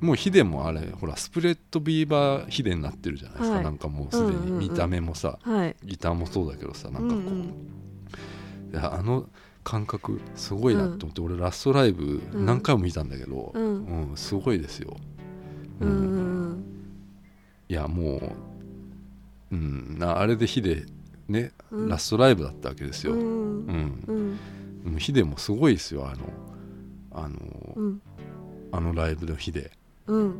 [0.00, 3.64] もうヒデもあれほらスプレッドビーバーヒデになってるじゃないですか、はい。
[3.64, 4.58] なんかもうすでうんうんうん。
[4.58, 5.76] に見た目もさ、はい。
[5.84, 7.44] ギターもそうだけどさなんかこう、うんうん。
[7.44, 9.28] いやあの
[9.62, 12.46] 感覚すごいなと思って、俺ラストライブうん。
[12.46, 13.64] 何回も見たんだけど、うん。
[14.10, 14.96] うんすごいですよ、
[15.80, 15.88] うん。
[15.88, 16.64] うん
[17.72, 18.36] いやも
[19.50, 20.84] う、うん、なあれでヒデ
[21.26, 21.88] ね、うん。
[21.88, 23.66] ラストライブだったわけですよ、ううん。
[23.66, 24.38] ん。
[24.84, 26.18] うんヒデもすごいですよあの
[27.12, 27.38] あの,、
[27.74, 28.02] うん。
[28.72, 29.70] あのライブのヒデ。
[30.06, 30.34] うん。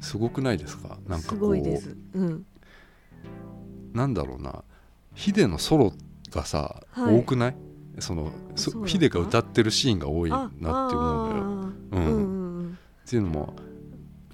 [0.00, 0.98] すごくないですか？
[1.08, 1.58] なんかすこうう
[2.24, 2.46] ん。
[3.92, 4.62] なんだろうな。
[5.16, 5.92] ヒデのソロ
[6.30, 7.18] がさ、はい。
[7.18, 7.56] 多くない？
[7.98, 11.42] そのそヒデが歌ってるシーンが多いなあって思うのよ。
[11.42, 11.72] あうん。
[11.90, 11.96] ー。
[11.96, 12.78] うんうん。
[13.04, 13.56] っていうのも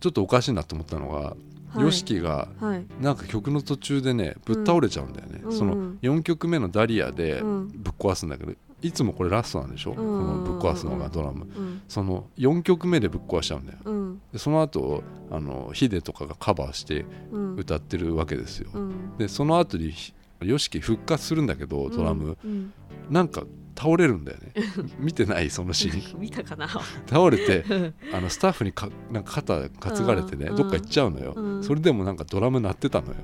[0.01, 1.35] ちょっとおかしいなと思ったのが、
[1.75, 1.87] はい。
[1.87, 2.87] YOSHIKI がはい。
[3.01, 7.69] なんか曲の途中でねぶっ倒れちゃうんだよね、うんそのうん4曲目の「ダリア」でうん。
[7.69, 9.97] ぶっ壊すんだけどいつもこれラストなんでしょ、ん。
[9.97, 11.47] このぶっ壊すのがドラム。
[11.57, 13.79] うんその4曲目でぶっ壊しちゃうんだよ。
[13.85, 14.21] うん。
[14.33, 17.57] でその後あのヒデとかがカバーしてうん。
[17.57, 19.17] 歌ってるわけですよ、うん。
[19.19, 19.93] でその後に
[20.41, 22.73] YOSHIKI 復活するんだけどドラム、うん。
[23.11, 23.45] なんか
[23.77, 24.53] 倒れるんだよね。
[24.99, 26.21] 見てないそのシーン。
[26.23, 26.69] 見たかな。
[26.69, 27.65] 倒れて
[28.13, 30.57] あのスタッフにかなんか肩担がれてね、うん。
[30.57, 31.65] どっか行っちゃうのよ、うん。
[31.65, 33.15] それでもなんかドラム鳴ってたのよ、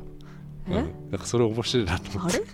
[0.69, 2.43] うん、えだからそれ面白いなと思って。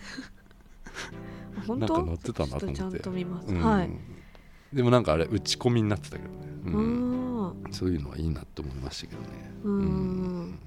[1.69, 2.81] なんか乗ってたなと思って。
[2.81, 3.61] ちょっとちゃんと見ます、うん。
[3.61, 3.91] はい。
[4.73, 9.29] でもなんかあれ打ち込みになってたけどね、ううんんそういうのはいいなって思いましたけどね、
[9.65, 10.59] うん。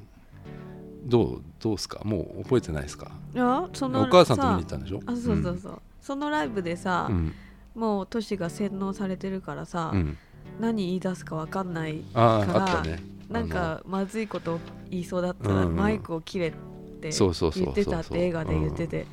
[1.05, 2.01] どうどうですか？
[2.03, 3.11] もう覚えてないですか？
[3.33, 4.99] いやそのお母さんと見に行さったんでしょ？
[5.05, 7.33] あそうそうそう、そのライブでさ、うん。
[7.75, 10.17] もうトシが洗脳されてるからさ、うん、
[10.59, 12.99] 何言い出すかわかんないあからね。
[13.29, 16.53] なんかまずいこと言いそうだったら、マイクを切れっ
[16.99, 19.05] てそうそうそう言ってたって映画で言ってて、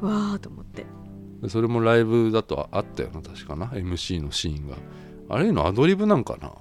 [0.00, 0.86] わーと思って。
[1.42, 3.66] でそれもライブだとあったよな確かな。
[3.66, 4.76] MC のシーンが。
[5.30, 6.52] あれのアドリブなんかな？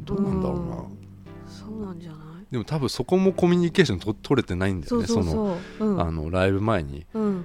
[0.00, 0.98] どうなんだろうな、うん。
[1.46, 2.18] そうなんじゃない？
[2.50, 6.00] でも多分そこもコミュニケーションと取れてないんだよねそうそうのうん。
[6.02, 7.06] あのライブ前に。
[7.14, 7.44] うん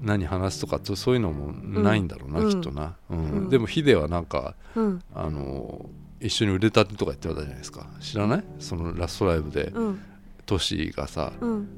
[0.00, 2.50] 何話すとかとそういうのもないんだろうな、うん。
[2.50, 3.18] きっとな、うん。
[3.18, 3.48] うん。
[3.48, 5.02] でもヒデはなんかうん。
[5.14, 5.88] あの
[6.20, 7.86] 一緒に腕立てとか言ってたじゃないですか。
[8.00, 8.44] 知らない？
[8.58, 9.72] そのラストライブで。
[9.74, 10.00] うん。
[10.46, 11.68] トシがさうん。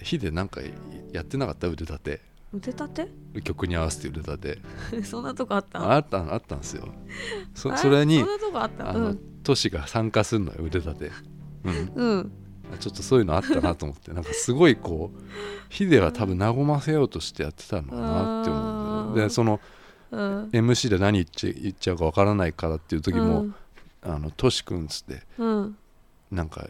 [0.00, 0.60] ヒデなんか
[1.12, 1.66] やってなかった？
[1.68, 2.20] 腕立て。
[2.52, 3.08] 腕立て？
[3.42, 4.58] 曲に合わせて腕立て。
[5.04, 6.88] そんなとこあったあったあったんですよ。
[7.54, 8.90] そあそれにそんなとこあった？
[8.90, 11.10] あのうんトシが参加するのよ腕立て、
[11.64, 12.32] うん、うん
[12.78, 14.12] ちょっとそういうのあったなと思って。
[14.12, 15.18] なんかすごいこう
[15.68, 19.60] ヒデは多分和ませようとしてやってたのかなって思うでその
[20.10, 20.50] うん。
[20.50, 23.54] MC で何言っちゃ言っちゃうかわからないからっていう時も、うん。
[24.02, 25.76] あのトシ君っつってうん。
[26.30, 26.68] なんか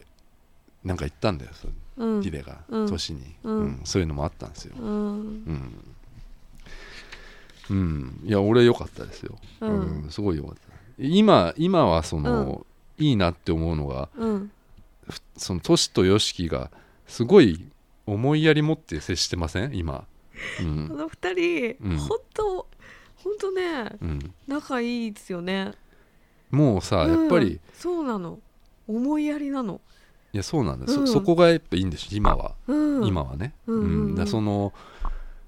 [0.85, 2.23] なんか言ったんだよそうん。
[2.23, 2.89] ヒデが、うん。
[2.89, 3.59] トシに、うん。
[3.59, 3.81] うん。
[3.85, 4.75] そういうのもあったんですよ。
[4.79, 4.89] うん。
[4.89, 5.85] うん、
[7.71, 10.07] うん、いや俺良かったですよ、うん。
[10.11, 10.61] すごい良かった。
[10.99, 12.67] 今今はその、
[12.99, 14.51] いいなって思うのがうん
[15.37, 16.71] そのトシとヨシキが
[17.07, 17.67] すごい
[18.07, 19.75] 思いやり持って接してません？
[19.75, 20.05] 今、
[20.61, 20.89] うん。
[20.89, 21.99] この二人うん。
[21.99, 22.67] 本当
[23.17, 25.73] 本当ねうん、仲いいですよね。
[26.51, 28.39] もうさやっぱり、うんいそうなの。
[28.87, 29.81] 思いやりなの。
[30.33, 31.07] やそうなんだ、うん。
[31.07, 33.07] そそこがやっぱいいんでしょ今は、うん。
[33.07, 34.15] 今はね、うんうんうん。
[34.15, 34.73] だその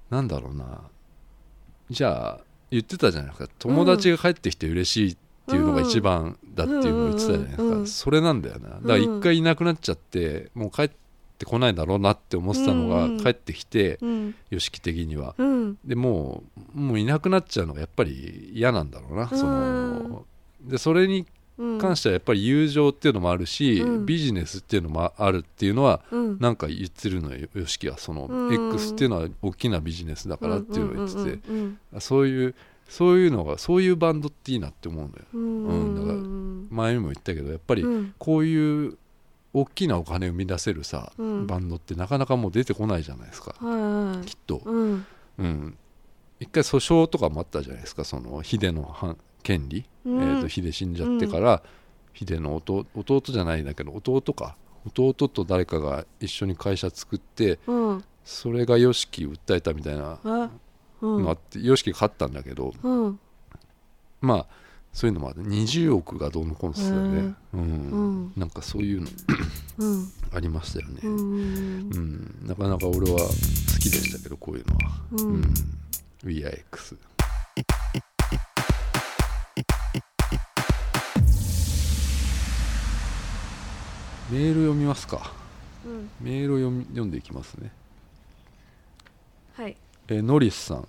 [0.09, 0.81] なんだろうな。
[1.89, 3.53] じゃあ言ってたじゃないですか。
[3.59, 5.19] 友達が帰ってきて嬉しいって
[5.55, 7.87] いうのが一番だっていうのを言ってたじゃないですか、うんうん。
[7.87, 8.69] それなんだよな。
[8.69, 10.89] だから一回いなくなっちゃってもう帰っ
[11.37, 13.11] てこないだろうなって思ってたのがうん。
[13.13, 14.35] うん帰ってきてうん。
[14.49, 15.35] 良樹的には。
[15.37, 15.77] うん。
[15.85, 16.43] でも
[16.75, 20.25] うもういなくなっちゃうのがやっぱり嫌なんだろうな、その
[20.61, 21.25] でそれに
[21.57, 21.79] うん。
[21.79, 24.05] 関してはやっぱり友情っていうのもあるし、うん。
[24.05, 26.39] ビジネスっていうのもあるっていうのはうん。
[26.39, 27.97] なんか言ってるのよ YOSHIKI は。
[27.97, 28.71] そのうん。
[28.73, 31.77] X っていうのは大きなビジネスだからっていうのを言ってて、うん。
[31.99, 32.55] そういう
[32.91, 35.25] そういうのがそういうバンドっていいなって思うんだよ。
[35.33, 35.63] うん。
[35.63, 36.67] うんだからうん。
[36.69, 38.13] 前にも言ったけどやっぱりうん。
[38.17, 38.97] こういう
[39.53, 41.47] 大きなお金を生み出せるさ、うん。
[41.47, 43.81] バンドってなかなかもう出てこないじゃないですか、はい
[44.17, 45.05] はいきっと、うん。
[45.37, 45.77] うん、
[46.41, 50.21] 一回訴訟とかもあったじゃないですかそのヒデの反権利、うん。
[50.21, 51.63] えー、とヒデ死んじゃってから、
[52.11, 54.57] ヒデの弟弟じゃないんだけど弟か。
[54.85, 58.03] 弟と誰かが一緒に会社作ってうん。
[58.25, 60.19] それが YOSHIKI 訴えたみたいな
[61.01, 63.19] のあって YOSHIKI が勝ったんだけどうん。
[64.21, 64.45] まあ
[64.93, 67.61] そういうのもあって20億がどうのこうのってよね、うん。
[67.61, 67.65] う
[68.27, 68.33] ん。
[68.35, 69.07] なんかそういうの
[69.79, 70.11] うん。
[70.33, 73.27] ありましたよね、うんうんなかなか俺は好
[73.79, 75.41] きでしたけどこういうのは、ううん。
[75.41, 75.53] ん
[76.23, 76.97] WeAreX
[84.31, 85.33] メール読みますか。
[85.85, 86.09] うん。
[86.21, 87.71] メールを読み読んでいきますね。
[89.55, 89.75] はい
[90.11, 90.87] えーノリスさん。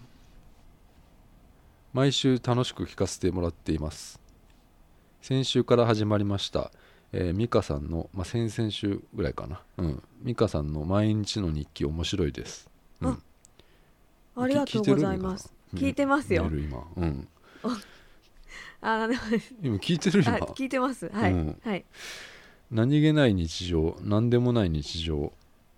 [1.92, 4.20] 毎週楽しく聞かせてもらっています。
[5.20, 6.72] 先週から始まりました、
[7.12, 9.62] えー、ミカさんの、まあ、先々週ぐらいかな。
[9.76, 10.02] うん。
[10.22, 12.68] ミカさんの毎日の日記面白いです、
[13.00, 13.11] うん。
[13.11, 15.54] あありがとうございます。
[15.72, 16.50] 聞いてますよ。
[16.50, 16.85] 今。
[16.96, 17.28] うん。
[18.82, 19.20] あでも
[19.62, 20.35] 今聞いてる今。
[20.35, 21.08] あ聞いてます。
[21.11, 21.61] はい、うん。
[21.62, 21.85] はい。
[22.72, 25.32] 何気ない日常何でもない日常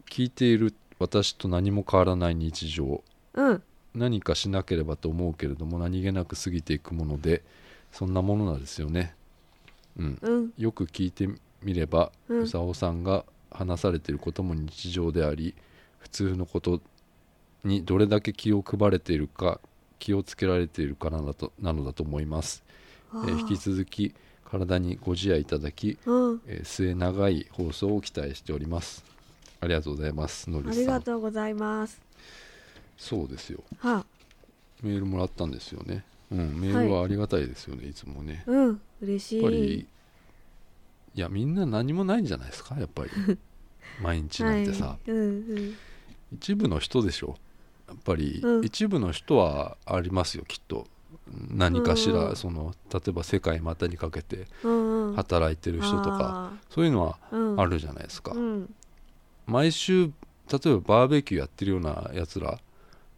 [0.09, 3.05] 聞いている私と何も変わらない日常
[3.35, 3.63] うん。
[3.95, 7.43] 何かしなければと思うけれども何気なく過ぎていくもので
[7.93, 9.15] そんなものなんですよね。
[9.99, 10.19] うん。
[10.21, 10.53] うん。
[10.59, 11.29] よく聞いて
[11.63, 12.43] みればうん。
[12.43, 15.55] うさおさんが話されていることも日常であり
[15.99, 16.81] 普通のこと
[17.63, 19.61] にどれだけ気を配れているか
[19.99, 23.39] 気をつけられているかなのだとなのだと思います、えあー。
[23.39, 26.41] 引き続き体にご自愛いただき、うん。
[26.47, 29.05] えー末長い放送を期待しております。
[29.65, 32.01] ありがとうございますのありがりさんとうございます
[32.97, 33.63] そうですよ。
[33.79, 34.05] は
[34.83, 36.05] メールもらったんですよね。
[36.31, 38.45] うんメールはありがたいですよね、い、つもね。
[38.47, 39.43] うん嬉しい。
[39.43, 39.87] やっぱり
[41.15, 43.11] いやみんな何もないんじゃないですかやっぱり。
[44.03, 45.75] 毎日なんてさ、はい、うんうん。
[46.33, 47.37] 一部の人でしょ。
[47.87, 48.65] やっぱり、うん。
[48.65, 50.87] 一部の人はありますよきっと。
[51.51, 52.37] 何かしら、うんうん。
[52.37, 55.15] その例えば世界股にかけてうんうん。
[55.15, 57.19] 働いてる人とか、そういうのは
[57.57, 58.75] あるじゃないですか、うん。
[59.47, 62.59] 毎週例えばバーベキューやってるようなやつら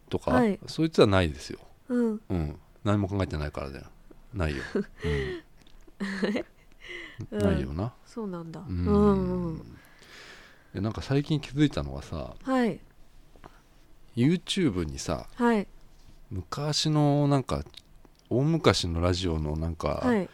[0.09, 0.59] とか、はい。
[0.67, 2.21] そいつはないですよ、うん。
[2.29, 3.85] うん、何も考えてないからだよ。
[4.33, 4.63] ないよ、
[7.31, 7.93] うん、ないよな。
[8.05, 8.59] そうなんだ。
[8.61, 9.77] ううんんうん。
[10.73, 12.79] でなんか最近気づいたのがさはい。
[14.15, 15.67] YouTube にさはい。
[16.29, 17.63] 昔のなんか
[18.29, 20.29] 大昔のラジオのなんかはい。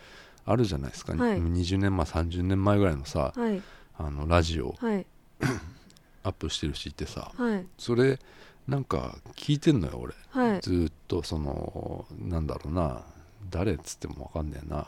[0.45, 1.39] あるじゃないですか、はい。
[1.39, 3.61] 20年前30年前ぐらいのさはい。
[3.97, 5.05] あのラジオはい。
[6.23, 7.65] アップしてる人いてさはい。
[7.77, 8.19] それ
[8.67, 10.13] なんか聞いてんのよ俺。
[10.29, 10.61] はい。
[10.61, 13.01] ずーっとそのなんだろうな。
[13.49, 14.87] 誰っつっても分かんねえな。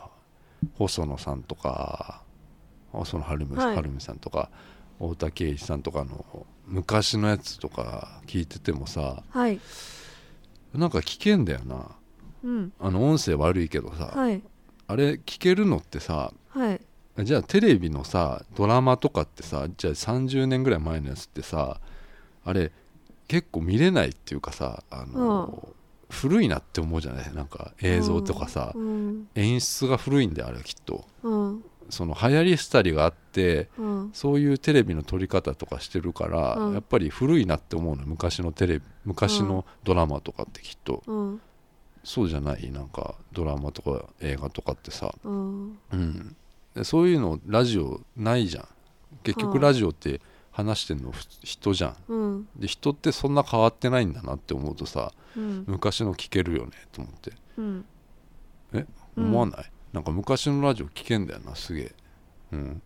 [0.74, 2.22] 細野さんとか
[2.92, 4.00] 細野晴美,、はい。
[4.00, 4.50] さんとか
[4.98, 9.60] 太田圭一さんとかの昔のやつとか聞いててもさはい。
[10.74, 11.90] なんか聞けんだよな。
[12.42, 12.72] うん。
[12.80, 14.42] あの音声悪いけどさ、はい。
[14.88, 16.80] あれ聞けるのってさはい。
[17.24, 21.80] じゃあテレビのさドラマとかってさじゃあ30年ぐらい前のやつってさ
[22.44, 22.72] あれ
[23.28, 25.68] 結構見れないっていうかさあの、
[26.08, 27.34] 古いなって思うじゃない？
[27.34, 29.28] なんか映像とかさ、うん。
[29.34, 31.04] 演出が古いんだよあれはきっと。
[31.22, 31.64] うん。
[31.90, 34.10] その流行り廃りがあってうん。
[34.12, 36.74] そういうテレビの撮り方とかしてるから、うん。
[36.74, 41.40] やっぱり古いなって思うの昔のテレビ昔のドラマとかってきっと、うん。
[42.04, 42.70] そうじゃない？
[42.70, 45.76] なんかドラマとか映画とかってさ、うん。
[46.84, 48.68] そういうのラジオないじゃん。
[49.24, 50.20] 結局はいラジオって
[50.56, 51.96] 話してんのふ人じゃん。
[52.08, 52.48] うん。
[52.56, 55.64] で人ってそんな変わってないんだなって思うとさうん。
[55.66, 57.32] 昔の聞けるよねと思って。
[57.58, 57.84] うん。
[58.72, 58.86] え？
[59.16, 59.24] うん。
[59.26, 61.94] 思わない、なんか昔のラジオ聞けんだよなすげえ、
[62.52, 62.82] うん、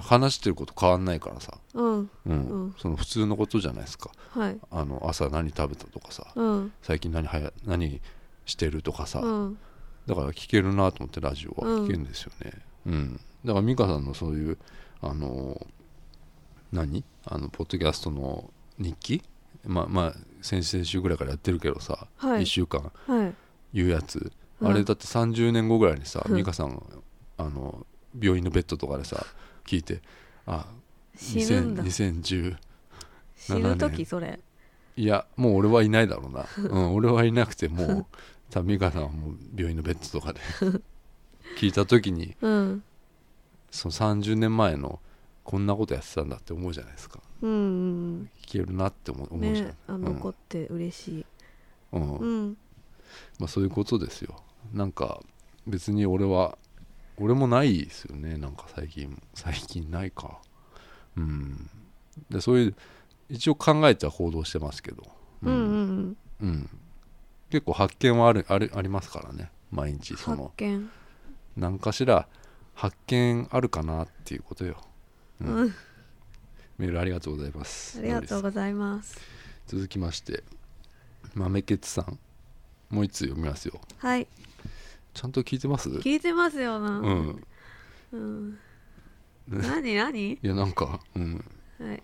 [0.00, 1.98] 話してること変わんないからさ、うん。
[1.98, 2.10] うん。
[2.26, 2.32] う
[2.68, 2.74] ん。
[2.78, 4.10] その普通のことじゃないですか。
[4.30, 4.58] はい。
[4.70, 6.72] あの朝何食べたとかさうん。
[6.82, 8.00] 最近何はや何
[8.46, 9.58] してるとかさ、うん。
[10.06, 12.52] だから聞けるなと思ってラジオは聞けるんですよね。
[12.86, 14.58] うん、だから美香さんのそういう
[15.02, 15.60] あの
[16.72, 17.04] 何？
[17.24, 19.22] あのポッドキャストの日記？
[19.64, 22.42] まあまあ先々週ぐらいからやってるけどさ、はい。
[22.42, 22.92] 1週間。
[23.06, 23.34] はい。
[23.72, 24.68] 言うやつ、うん。
[24.68, 26.36] あれだって30年後ぐらいにさうん。
[26.36, 26.82] 美香さん
[27.36, 27.86] あの
[28.18, 29.24] 病院のベッドとかでさ
[29.66, 30.02] 聞いて
[30.46, 30.66] あ
[31.16, 31.82] 死ぬんだ。
[31.84, 32.56] 2000 2010
[33.36, 34.40] 死ぬ時それ。
[34.96, 38.06] いやもう俺はいないだろうな、 うん、俺はいなくてもう
[38.50, 40.40] 多分美香さんはもう病院のベッドとかで。
[41.58, 42.82] 聞いた時にうん。
[43.70, 45.00] その30年前の
[45.50, 47.18] こんなことやってたんだって思うじゃないですか。
[47.42, 51.26] うんうん聞けるなって思う思うじゃん、ねあ残って嬉しい。
[51.90, 52.16] うん。
[52.18, 52.56] うん。
[53.40, 54.44] まあ、そういうことですよ。
[54.72, 55.20] なんか
[55.66, 56.56] 別に俺は
[57.16, 58.36] 俺もないですよね。
[58.36, 60.38] なんか最近最近ないか。
[61.16, 61.68] うん。
[62.30, 62.74] でそういう
[63.28, 65.02] 一応考えては行動してますけど。
[65.42, 65.52] うん。
[65.52, 66.70] うんうん
[67.50, 69.50] 結構発見はあるあるありますからね。
[69.72, 70.88] 毎日そ発の見。
[71.56, 72.28] 何かしら
[72.74, 74.76] 発見あるかなっていうことよ、
[75.40, 75.54] うん。
[75.54, 75.74] うん
[76.78, 77.98] メールありがとうございます。
[77.98, 79.18] ありがとうございます。
[79.66, 80.42] 続きまして
[81.34, 82.18] 豆ケツさん。
[82.88, 83.80] もう一つ読みますよ。
[83.98, 84.26] はい。
[85.12, 85.90] ちゃんと聞いてます？
[85.90, 86.98] 聞いてますよな。
[87.00, 87.46] うん。
[88.12, 88.50] うん。
[88.52, 88.56] ね
[89.48, 90.32] 何何？
[90.32, 91.44] いやなんかうん。
[91.78, 92.02] はい。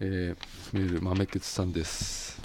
[0.00, 2.40] えーメール豆ケツさんです、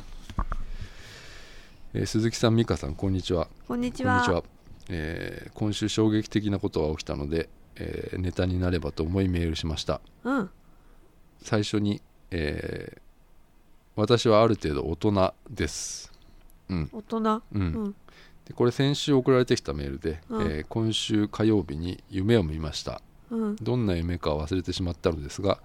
[1.93, 3.47] えー鈴木さん美香さんこんにちは。
[3.67, 4.13] こんにちは。
[4.13, 4.43] こんにちは、
[4.89, 10.01] えー今週衝撃的なことが起きたので、えーネタになればと思いメールしました。
[10.23, 10.49] うん。
[11.41, 12.01] 最初に、
[12.31, 13.01] えー
[13.95, 16.11] 私はある程度大人です」
[16.69, 16.89] うん。
[16.91, 17.17] 大人？
[17.19, 17.41] うん。
[17.53, 17.95] うん。
[18.45, 20.41] でこれ先週送られてきたメールで、うん。
[20.41, 23.01] えー今週火曜日に夢を見ました。
[23.29, 23.55] うん。
[23.57, 25.59] どんな夢かは忘れてしまったのですが、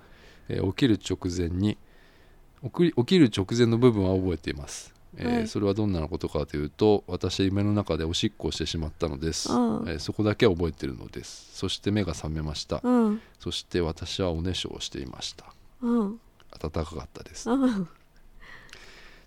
[0.48, 1.78] えー起きる直前に
[2.62, 5.48] 起きる直前の部分は覚えています、えーはい。
[5.48, 9.88] それはどんなことかというと私は夢の中でおしっこをしてしまったのです、うん。
[9.88, 11.50] えーそこだけは覚えているのです。
[11.52, 13.20] そして目が覚めました、うん。
[13.38, 15.44] そして私はおねしょをしていました。
[15.82, 16.20] うん。
[16.58, 17.50] 暖かかったです。
[17.50, 17.88] うん。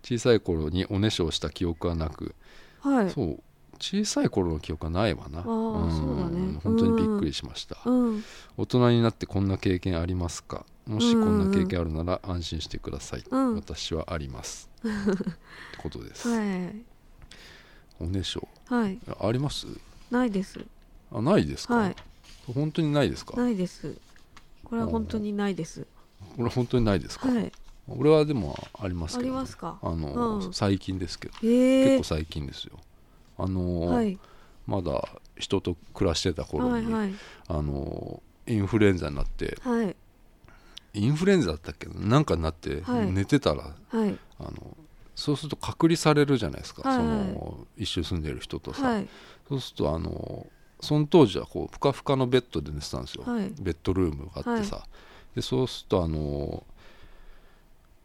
[0.03, 2.33] 小さい頃におねしょをした記憶はなく、
[2.79, 3.11] はい。
[3.11, 3.39] そう
[3.79, 5.41] 小さい頃の記憶はないわな。
[5.41, 6.59] うだね。
[6.63, 8.23] 本当にびっくりしました、うん。
[8.57, 10.65] 大人になってこんな経験ありますか？
[10.87, 13.55] もしこんな経験あるなら安心してください、うん。
[13.55, 14.91] 私はありますっ
[15.71, 16.75] てことです、はい。
[17.99, 18.47] おねしょ。
[18.67, 18.99] はい。
[19.19, 19.67] あります？
[20.09, 20.59] ないです。
[21.11, 21.95] あないですか、はい。
[22.53, 23.37] 本当にないですか？
[23.37, 23.95] ないです。
[24.63, 25.85] これは本当にないです。
[26.37, 27.51] これ本当にないですか、はい。
[27.87, 29.77] 俺はでもありますあけど、りますか？
[29.81, 30.53] あの、うん。
[30.53, 31.33] 最近ですけど。
[31.43, 32.79] へえ結構最近ですよ。
[33.37, 34.17] あの、はい。
[34.67, 37.13] まだ人と暮らしてた頃に、はいはい。
[37.47, 39.95] あのインフルエンザになってはい
[40.93, 41.87] インフルエンザだったっけ？
[41.87, 43.11] ななんかになって、はい。
[43.11, 44.17] 寝てたらはい。
[44.39, 44.77] あの
[45.15, 46.97] そうすると隔離されるじゃないですか、はい。
[46.97, 49.07] その一緒に住んでる人とさ、はい。
[49.47, 50.47] そうするとあの
[50.79, 53.51] その当時はこうふかふかのベッドで寝てたんですよ、はい。
[53.61, 54.83] ベッドルームがあってさ、
[55.35, 56.63] でそうするとあの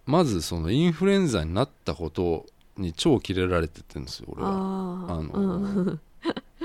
[0.04, 4.48] まずそのインフルエンザになったことに超キレられててんですよ俺は。
[4.50, 4.56] ああ
[5.22, 6.00] のうん。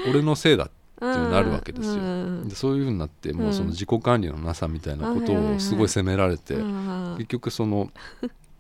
[0.09, 1.93] 俺のせいだってなるわけですよ。
[1.95, 7.91] うんでそういうふうになってもうその自己管理のなさみたいなことをすごい責められて、うん結局その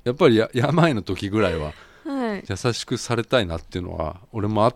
[0.03, 1.73] やっぱりや病の時ぐらいは
[2.03, 2.43] はい。
[2.49, 4.73] 優しくされたいなっていうのは俺もあ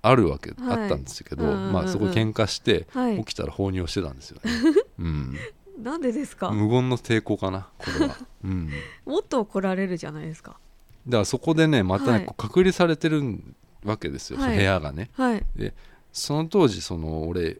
[0.00, 0.82] あるわけ、はい。
[0.82, 3.18] あったんですけど、まあそこ喧嘩してはい。
[3.18, 4.50] 起きたら放尿してたんですよね、
[5.00, 5.36] うん、
[5.82, 6.50] なんでですか？
[6.50, 8.70] 無言の抵抗かなこれは、うん、
[9.04, 10.56] もっと怒られるじゃないですか。
[11.06, 12.28] だからそこでねまたね、はい。
[12.36, 13.40] 隔離されてる
[13.84, 14.56] わけですよ、はい。
[14.56, 15.10] 部屋がね。
[15.14, 15.44] はい
[16.18, 17.58] その当時その俺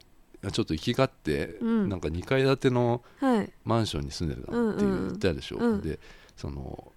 [0.53, 1.89] ちょっと行きがって、うん。
[1.89, 3.51] なんか2階建てのはい。
[3.65, 5.09] マンションに住んでたってうんうん。
[5.09, 5.81] 言ったでしょ、うん。
[5.81, 5.99] で
[6.37, 6.93] その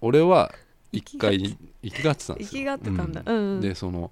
[0.00, 0.54] 俺は
[0.92, 2.62] 1階に行きがってたんですよ。
[2.62, 3.22] 行きがってたんだ。
[3.24, 3.60] ううんうん。
[3.60, 4.10] でその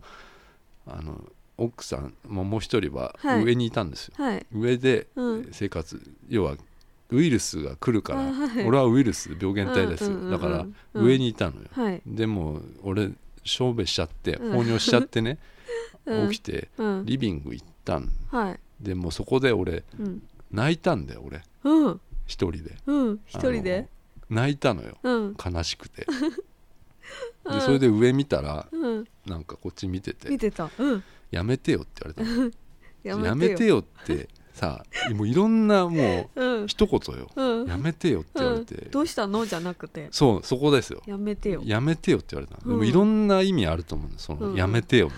[0.86, 1.22] あの
[1.56, 3.44] 奥さんももう一人ははい。
[3.44, 4.46] 上にいたんですよ、はい。
[4.52, 5.48] 上でうん。
[5.52, 6.56] 生活、要は
[7.10, 8.66] ウイルスが来るから、あはい。
[8.66, 11.04] 俺はウイルス病原体ですよ、うんうんうんうんだからうん。
[11.06, 12.02] 上にいたのよ、はい。
[12.06, 13.10] でも俺
[13.44, 14.52] しょうべしちゃってうん。
[14.52, 15.38] 放尿しちゃってね、う ん
[16.06, 17.06] 起きてうん。
[17.06, 18.10] リビング行ったん。
[18.30, 18.60] はい。
[18.80, 20.22] でもうそこで俺うん。
[20.50, 21.42] 泣いたんだよ俺。
[21.64, 22.00] うん。
[22.26, 22.76] 一人で。
[22.86, 23.20] うん。
[23.26, 23.88] 一人で？
[24.28, 24.96] 泣いたのよ。
[25.02, 25.36] うん。
[25.44, 26.06] 悲しくて。
[27.44, 27.52] うん。
[27.54, 29.04] でそれで上見たらうん。
[29.26, 30.28] なんかこっち見てて。
[30.28, 30.70] 見てた。
[30.78, 32.50] うん「やめてよ」って言われたの。
[33.02, 34.84] ややめてよってさ
[35.14, 36.66] もういろんなもううん。
[36.68, 37.30] 一言よ。
[37.34, 37.66] うん。
[37.68, 38.90] やめてよって言われて、うん。
[38.90, 39.46] どうしたの？
[39.46, 40.08] じゃなくて。
[40.10, 41.02] そうそこですよ。
[41.06, 41.62] やめてよ。
[41.64, 42.78] やめてよって言われたの、でうん。
[42.78, 44.56] もいろんな意味あると思うその、うん。
[44.56, 45.10] やめてよ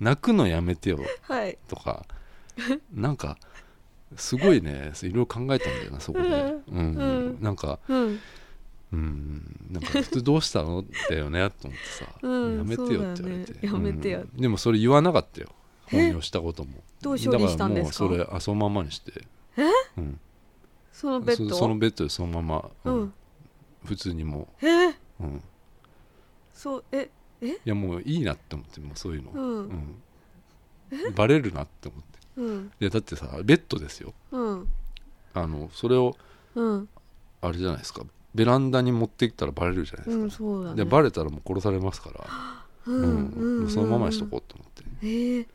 [0.00, 1.00] 泣くのやめてよ。
[1.22, 1.58] はい。
[1.68, 2.04] とか。
[2.92, 3.38] なんか
[4.16, 4.92] すごいね。
[5.02, 6.58] いろいろ考えたんだよなそこで、うん。
[6.68, 7.38] うん。
[7.40, 8.20] なんかうん。
[8.92, 9.68] うん。
[9.70, 10.84] なんか普通どうしたの？
[11.08, 12.58] だよねと思ってさ、うん。
[12.58, 13.88] やめてよって言われて、そうだよね。
[13.88, 14.20] やめてよ。
[14.20, 14.40] うん。
[14.40, 15.48] でもそれ言わなかったよ。
[15.84, 16.70] 本名したことも。
[17.00, 18.04] どう処理したんですか？
[18.04, 19.12] だからもうそれあそのままにして。
[19.56, 19.62] え？
[19.98, 20.20] うん、
[20.92, 23.02] そのベッドそそのベッドでそのまま、ううん。
[23.04, 23.12] ん
[23.84, 24.88] 普通にもえ？
[25.20, 25.42] うん、
[26.52, 27.08] そうえ？
[27.42, 30.02] いやもういいなって思ってもうそういうの、うん。
[30.90, 31.14] うん。
[31.14, 32.18] バレるなって思って。
[32.36, 32.72] うん。
[32.80, 34.12] いやだってさベッドですよ。
[34.32, 34.68] うん。
[35.34, 36.16] あのそれを
[36.54, 36.88] うん。
[37.40, 38.02] あれじゃないですか。
[38.34, 40.76] ベランダに持ってきたらバレるじゃないでうすか、うだね。
[40.76, 42.26] でバレたらもう殺されますから、
[42.86, 43.28] うん
[43.62, 43.70] うん。
[43.70, 45.46] そのままにしとこうと思って、えー。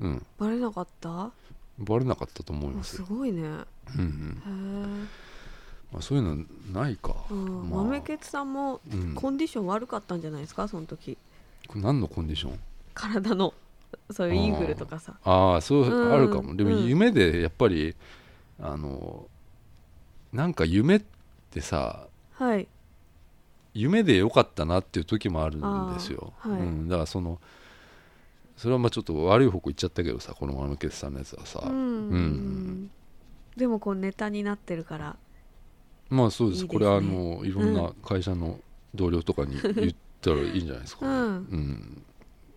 [0.00, 1.30] うん、バレなかった？
[1.78, 3.42] バレなかったと思いあますよ、すごいね。
[3.42, 3.64] へうん
[3.98, 5.08] うん。
[5.08, 5.25] え
[5.92, 7.70] まあ、そういうのないか、うん。
[7.70, 7.82] まあ。
[7.84, 8.80] 豆ケツさんも
[9.14, 10.66] コンディション悪かったんじゃないですか？
[10.68, 11.16] その時。
[11.74, 12.58] れ何のコンディション？
[12.94, 13.54] 体の
[14.10, 15.14] そういうインフルとかさ。
[15.24, 16.12] ああそううん。
[16.12, 16.56] あるかも。
[16.56, 16.86] でもうん。
[16.86, 17.94] 夢でやっぱり
[18.60, 19.26] あの
[20.32, 21.02] なんか夢っ
[21.50, 22.66] てさはい。
[23.72, 26.52] 夢でよかったなっていう時もあるんですよ、はい。
[26.52, 27.38] うん、だからその
[28.56, 31.74] それはまあちょっと悪い方向行っちゃったけどさこのマムケツさんのやつはさ、うん。
[31.74, 31.74] う
[32.16, 32.90] ん。
[33.56, 35.16] でもこうネタになってるから
[36.08, 36.62] まあそうです。
[36.62, 36.68] ね。
[36.68, 38.60] これはあのいろんな会社の
[38.94, 41.12] 同僚とかに言ったらいいんじゃないですか、うん。
[41.12, 42.02] うん。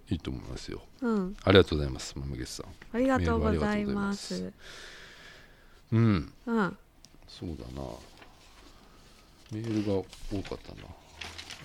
[0.09, 0.81] いいと思いますよ。
[1.01, 1.35] うん。
[1.43, 2.65] ありがとうございますマムケツさん。
[2.93, 4.51] ありがとうございます。
[5.91, 6.33] うん。
[6.45, 6.77] うん。
[7.27, 7.87] そうだな。
[9.51, 9.99] メールが
[10.31, 10.87] 多かったな。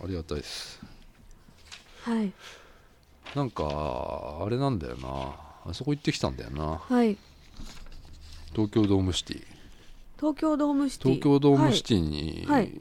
[0.03, 0.81] ありがたいです。
[2.03, 2.33] はい。
[3.35, 3.65] なんか
[4.43, 5.35] あれなんだよな。
[5.67, 6.79] あそこ行ってきたんだよな。
[6.79, 7.17] はい。
[8.53, 9.54] 東京ドームシティ
[10.17, 11.09] 東京ドームシティ。
[11.09, 12.73] 東京ドームシティに、はい。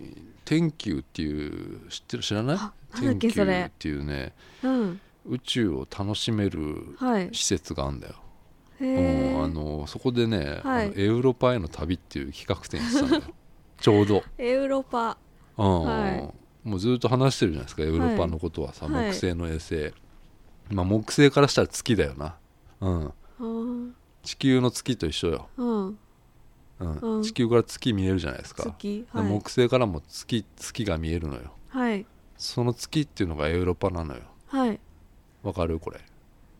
[0.45, 2.57] 天球っていう知ってる知らない？
[2.99, 3.31] 天球っ
[3.77, 4.99] ていうねうん。
[5.25, 7.29] 宇宙を楽しめるはい。
[7.31, 8.15] 施設があるんだよ、
[8.81, 10.85] へえうんあのそこでね、はい。
[10.87, 13.33] あのエウロパへの旅っていう企画展やってたんだよ。
[13.79, 15.17] ちょうど、エウロパ。
[15.57, 15.83] うん。
[15.83, 16.67] はい。
[16.67, 19.11] もうずっと話してるじゃないですかエウロパのことはさ、はい。
[19.11, 19.93] 木星の衛星、
[20.69, 22.35] まあ木星からしたら月だよな、
[22.81, 23.45] うん、う
[23.87, 25.97] ん地球の月と一緒よ、うん
[26.79, 26.97] うん。
[26.97, 27.23] うん。
[27.23, 29.05] 地球から月見えるじゃないですか、はい。
[29.13, 31.53] 木星からも月月が見えるのよ。
[31.69, 32.05] はい。
[32.37, 34.21] その月っていうのがエウロパなのよ。
[34.47, 34.79] はい。
[35.43, 36.01] わかるこれ？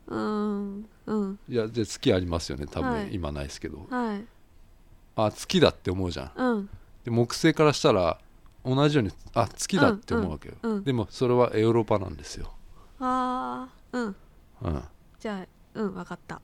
[0.08, 0.88] うん。
[1.06, 1.38] うん。
[1.48, 2.66] いやで月ありますよね。
[2.66, 3.14] 多分、はい。
[3.14, 3.86] 今ないですけど。
[3.90, 4.24] はい。
[5.16, 6.32] あ月だって思うじゃん。
[6.36, 6.70] うん。
[7.04, 8.18] で木星からしたら
[8.64, 10.72] 同じようにあ月だって思うわけよ、うん。
[10.76, 10.84] うん。
[10.84, 12.52] でもそれはエウロパなんですよ、
[12.98, 13.98] あー。
[13.98, 14.16] うん。
[14.62, 14.82] うん、
[15.20, 16.40] じゃあうんわかった。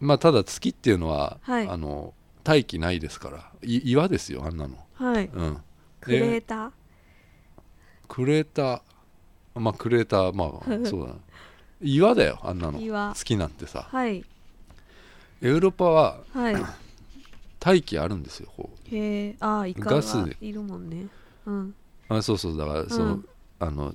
[0.00, 1.68] まあただ月っていうのは、はい。
[1.68, 2.14] あの
[2.44, 3.52] 大気ないですから。
[3.62, 5.30] い岩ですよあんなの、はい。
[5.32, 5.58] うん、
[6.00, 6.70] クレでーター？
[8.08, 8.80] クレーター。
[9.60, 11.14] まあクレーターまあ そうだな。
[11.80, 12.80] 岩だよあんなの。
[12.80, 13.12] 岩。
[13.14, 13.88] 月なんてさ。
[13.90, 14.24] はい。
[15.42, 16.56] エウロパははい。
[17.60, 21.06] 大気あるんですよこへえあーイカガスがいるもんね。
[21.46, 21.68] うん。
[21.68, 21.74] う
[22.08, 23.28] あそうそうだからその、うん
[23.62, 23.94] あの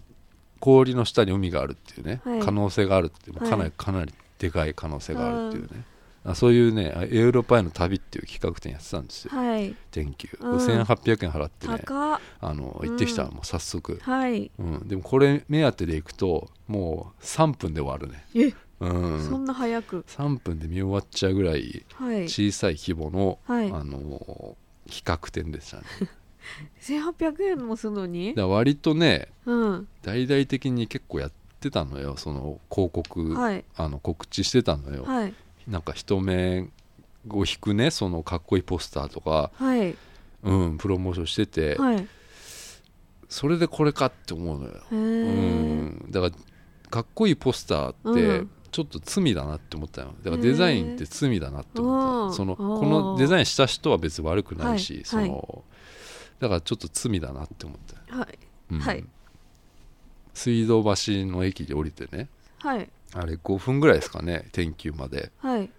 [0.60, 2.40] 氷の下に海があるっていうね、はい。
[2.40, 3.72] 可能性があるっていうかなり、はい。
[3.72, 5.84] かなりでかい可能性があるっていうね、
[6.28, 9.32] あそういうねエウロパへの旅っていう企画展やってたんですよ。
[9.32, 9.76] はい。
[9.92, 10.58] 天球、うん。
[10.58, 13.34] 1800円払ってねあの行ってきた、うん。
[13.36, 14.50] もう早速、はい。
[14.58, 18.54] うん、でもこれ目当てで行くともう3分で終わるね、え？
[18.80, 22.24] うん、そんな早く？3分で見終わっちゃうぐらいはい。
[22.24, 23.72] 小さい規模の、はい。
[23.72, 24.58] あの
[24.90, 25.84] 企画展でしたね。
[26.82, 28.34] 1800円もするのに？
[28.34, 29.88] だ割とねうん。
[30.02, 32.18] 大々的に結構やってたのよ。
[32.18, 33.64] その広告、はい。
[33.76, 35.34] あの告知してたのよ、はい
[35.68, 36.70] なんか人目
[37.30, 39.96] を引くねそのかっこいいポスターとか、はい。
[40.44, 42.08] うん、プロモーションしてて、はい。
[43.30, 48.50] それでこれかって思うのよ、へうえん、だからかっこいいポスターってうん。
[48.72, 50.14] ちょっと罪だなって思ったよ。
[50.22, 55.06] だからデザインって罪だなって思っうんたそのこのデザインした人は別に悪くないし、はい。
[55.06, 55.64] その
[56.40, 58.38] だからちょっと罪だなって思ったよ、はい。
[58.72, 58.80] うん。
[58.80, 59.06] はい
[60.34, 60.92] 水道橋
[61.26, 62.28] の駅で降りてね。
[62.60, 65.32] はいあれ5分ぐらいですかね天球まで。
[65.38, 65.70] はい。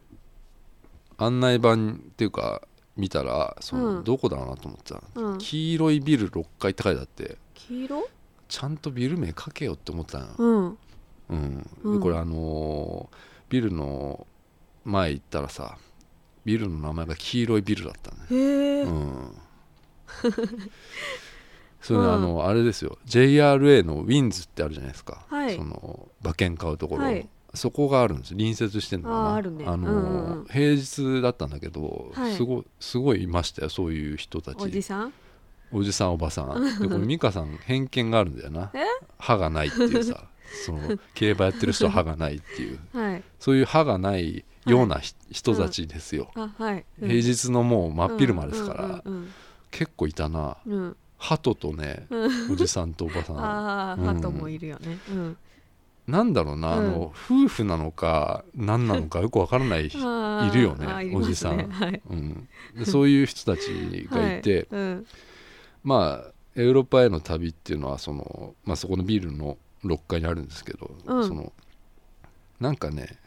[1.18, 1.76] 案内板っ
[2.16, 2.62] ていうか
[2.96, 4.04] 見たらその、うん。
[4.04, 5.32] どこだろうなと思ってたの。
[5.32, 5.38] うん。
[5.38, 7.36] 黄色いビル6階って書いてあって。
[7.54, 8.08] 黄色？
[8.48, 10.78] ちゃんとビル名書けよって思ったの、うん。
[11.28, 11.70] うん。
[11.82, 11.98] うん。
[11.98, 13.16] でこれあのー
[13.48, 14.26] ビルの
[14.84, 15.78] 前行ったらさ
[16.44, 18.16] ビルの名前が黄色いビルだったね。
[18.30, 19.36] へえうん
[21.86, 22.14] それでうん。
[22.14, 22.98] あのあれですよ。
[23.06, 25.54] JRA のウィンズってあるじゃないですか、はい。
[25.54, 27.28] その馬券買うところ、はい。
[27.54, 29.30] そこがあるんです隣接してんのかな。
[29.30, 29.64] あーあるね。
[29.64, 30.44] のーうんうんうん。
[30.46, 32.34] 平日だったんだけど、はい。
[32.34, 33.68] すごいすごいいましたよ。
[33.68, 34.56] そういう人たち。
[34.58, 35.12] おじさん？
[35.70, 36.64] おじさんおばさん。
[36.82, 38.72] でこれ美香さん偏見があるんだよな。
[38.74, 38.84] え？
[39.18, 40.24] 歯がないっていうさ。
[40.66, 42.78] その競馬やってる人は歯がないっていう。
[42.92, 43.22] はい。
[43.38, 46.84] そういう歯がないようなひ、人たちですよ、あはい。
[47.00, 47.08] うん。
[47.08, 49.28] 平日のもう真っ昼間ですから、うん。
[49.70, 50.56] 結構いたな。
[50.66, 51.36] うんうんうん。
[51.38, 52.06] 鳩とね、
[52.50, 53.38] おじさんとおばさん。
[53.42, 54.04] ああうん。
[54.06, 54.98] ハトもいるよね。
[55.10, 55.36] うん。
[56.06, 61.68] なんだろうな、あの夫婦なのか何なのかよくわからない、 いるよねおじさん。
[61.68, 62.00] はい。
[62.08, 64.82] うん、でそういう人たちがいて、 はい。
[64.82, 65.06] うん。
[65.82, 71.26] まあエウロパへの旅っていうのはその、まあ、そこのビルの6階にあるんですけど、うん。
[71.26, 71.52] その
[72.60, 73.18] なんかね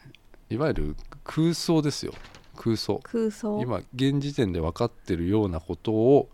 [0.48, 2.14] いわゆる空想ですよ。
[2.56, 3.00] 空想。
[3.02, 3.60] 空想。
[3.60, 6.28] 今現時点で分かってるようなことを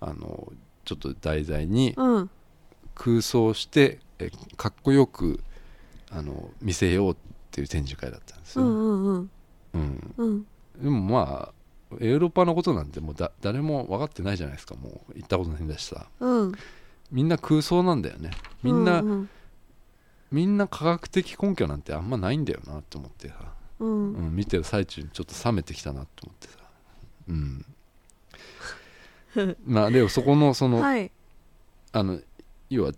[0.00, 0.52] あの
[0.84, 2.30] ちょっと題材にうん。
[2.94, 5.40] 空想してえかっこよく
[6.10, 7.16] あの見せようっ
[7.50, 9.30] ていう展示会だったんですよ、うんうんうん。
[9.74, 10.14] うん。
[10.16, 10.46] うん。
[10.80, 11.54] でもまあ
[12.00, 14.74] エウロパのことなんてもうだ誰も分かってないじゃないですか。
[14.74, 16.06] もう行ったことないんだしさ。
[16.20, 16.52] うん。
[17.10, 18.30] みんな空想なんだよね。
[18.62, 19.30] みんな、うんうん。
[20.32, 23.34] みんな科学的根拠なんてあんまないんだよなって思ってさ、
[23.78, 24.14] うん。
[24.14, 26.54] うん、見てる最中にちょっと冷めてきたなと思ってさ。
[27.28, 27.64] うん
[29.66, 31.10] まあでもそこのその、はい。
[31.92, 32.20] あの
[32.70, 32.92] 要は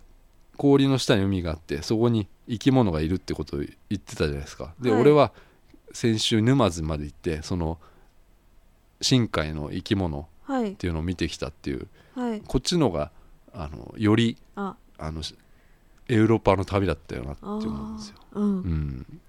[0.57, 4.73] 氷の下に海があってそこに生き物がいるってことを言ってたじゃないですか。
[4.79, 5.01] で、はい。
[5.01, 5.31] 俺は
[5.91, 7.77] 先週沼津まで行ってその
[9.01, 10.71] 深海の生き物はい。
[10.71, 11.87] っていうのを見てきたっていう。
[12.15, 12.41] はい。
[12.41, 13.11] こっちのが
[13.53, 14.75] あのよりあ。
[14.97, 15.21] あの
[16.09, 18.15] エウロパの旅だったよなって思うんですよ。
[18.33, 18.43] うん。
[18.43, 19.19] うん、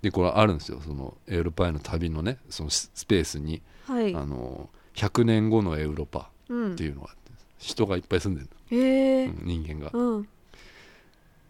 [0.00, 0.80] でこれあるんですよ。
[0.80, 4.14] そのエウロパへの旅のねそのススペースに、はい。
[4.14, 6.18] あの100年後のエウロパ。
[6.18, 6.26] うん
[6.72, 10.28] っていうのがあって人がいっぱい住んでるへえの、うん人間が、うん。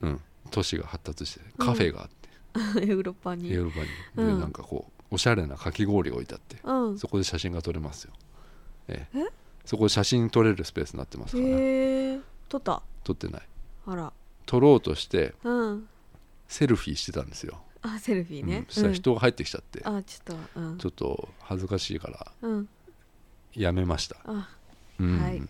[0.02, 3.52] うん、都市が発達してカフェがあって、 エウロッパに。
[3.52, 3.86] エウロパに、
[4.16, 4.34] うん。
[4.34, 6.98] でなんかこうおしゃれなかき氷が置いてあって、うん。
[6.98, 8.12] そこで写真が撮れますよ。
[8.88, 9.26] ええ。
[9.64, 12.82] そこ写真撮れるスペースになってますから、へえ撮った？
[13.04, 13.42] 撮ってない。
[13.86, 14.12] あら。
[14.44, 15.88] 撮ろうとしてうん。
[16.48, 18.58] セルフィーしてたんですよ、あセルフィーね。
[18.58, 20.78] うん、そしたら人が入ってきちゃって、うんあちょっとうん。
[20.78, 22.68] ちょっと恥ずかしいからうん。
[23.54, 24.50] やめました、あ
[25.02, 25.20] うん。
[25.20, 25.42] はい。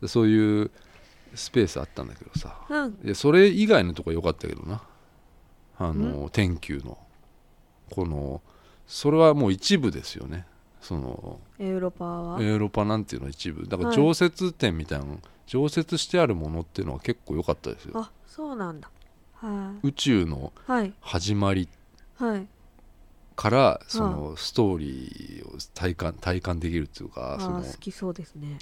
[0.00, 0.70] でそういう
[1.34, 2.58] スペースあったんだけどさ。
[2.68, 2.96] うん。
[3.00, 4.82] でそれ以外のとこは良かったけどな。
[5.78, 6.98] あの天球の。
[7.90, 8.40] この
[8.86, 10.46] それはもう一部ですよね。
[10.80, 12.40] そのエウロパは？
[12.40, 13.68] エーロパなんていうのは一部。
[13.68, 13.96] だからはい。
[13.96, 17.92] 常設展みたいなの、常設してあるものっていうのは結構良かったですよ。
[17.94, 18.90] あそうなんだ。
[19.34, 20.92] は宇宙のいはい。
[21.00, 21.68] 始まり
[22.16, 22.46] はい
[23.36, 28.58] からそのストーリーを体感体感できるっていうかあその好きそうですね。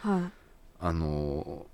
[0.00, 0.30] は
[0.80, 1.66] あの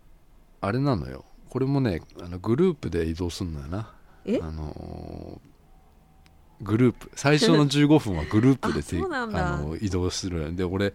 [0.61, 1.25] あれなのよ。
[1.49, 3.93] これもねあのグループで移動するのよな。
[4.25, 4.39] え？
[4.43, 5.41] あの
[6.61, 7.11] グループ。
[7.15, 8.83] 最初の 15分はグループで
[9.17, 10.95] あの移動するで俺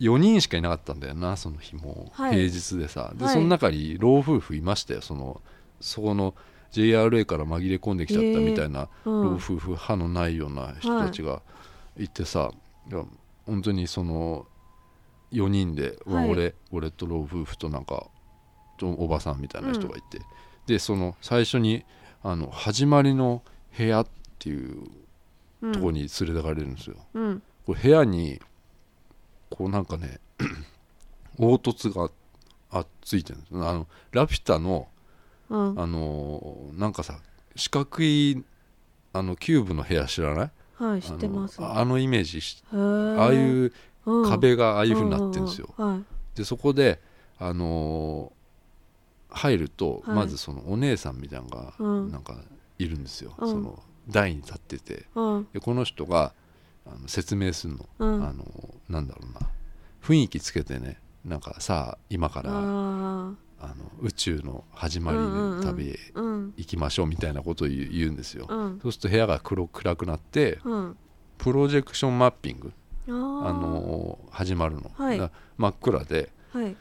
[0.00, 2.48] 4人しかいなかったんだよなその日も、はい。
[2.48, 3.12] 平日でさ。
[3.14, 3.34] で、はい。
[3.34, 5.00] その中に老夫婦いましたよ。
[5.00, 5.40] その
[5.80, 6.34] そこの
[6.74, 11.40] JRA から紛れ込んできちゃったみたいな、老夫婦歯のないような人たちが
[11.96, 12.50] いてさ、
[12.90, 13.04] いや
[13.46, 14.46] 本当にその
[15.32, 18.08] 4人で、俺俺と老夫婦となんか
[18.76, 20.20] とおばさんみたいな人がいて、
[20.66, 21.84] でその最初に
[22.24, 23.42] あの始まりの
[23.76, 24.06] 部屋っ
[24.40, 24.84] ていう
[25.62, 27.42] うんところに連れてかれるんですよ、うん。
[27.66, 28.40] これ部屋に
[29.48, 30.18] こうなんかね
[31.38, 32.10] 凹凸が
[32.70, 33.54] あついてるんです。
[33.54, 34.88] あのラピュタの
[35.50, 35.80] うん。
[35.80, 37.18] あのなんかさ
[37.56, 38.44] 四角い
[39.12, 40.50] あのキューブの部屋知らない？
[40.82, 41.60] はい知ってます。
[41.60, 42.40] あのあのイメージ
[42.72, 43.72] ああいう
[44.06, 44.28] うん。
[44.28, 46.36] 壁がああいう風になってるんですよ、はい。
[46.36, 47.00] でそこで
[47.38, 48.34] あのー
[49.36, 50.16] 入ると、はい。
[50.16, 52.12] まずそのお姉さんみたいなのがうん。
[52.12, 52.36] なんか
[52.78, 53.50] いるんですよ、うん。
[53.50, 55.06] その台に立ってて。
[55.14, 55.48] うん。
[55.52, 56.32] でこの人が
[56.86, 58.24] あの説明するの、うん。
[58.24, 58.44] あの
[58.88, 59.48] なんだろうな。
[60.02, 60.98] 雰囲気つけてね。
[61.24, 62.50] なんかさあ今から
[63.64, 68.78] ああの宇宙の始まりの旅へ行きましょうみたいなことを言うんですよ、うん。
[68.82, 70.96] そうすると部屋が黒暗くなってうん。
[71.38, 72.72] プロジェクションマッピング
[73.08, 75.30] あの始まるの、はい。
[75.58, 76.76] 真っ暗ではい。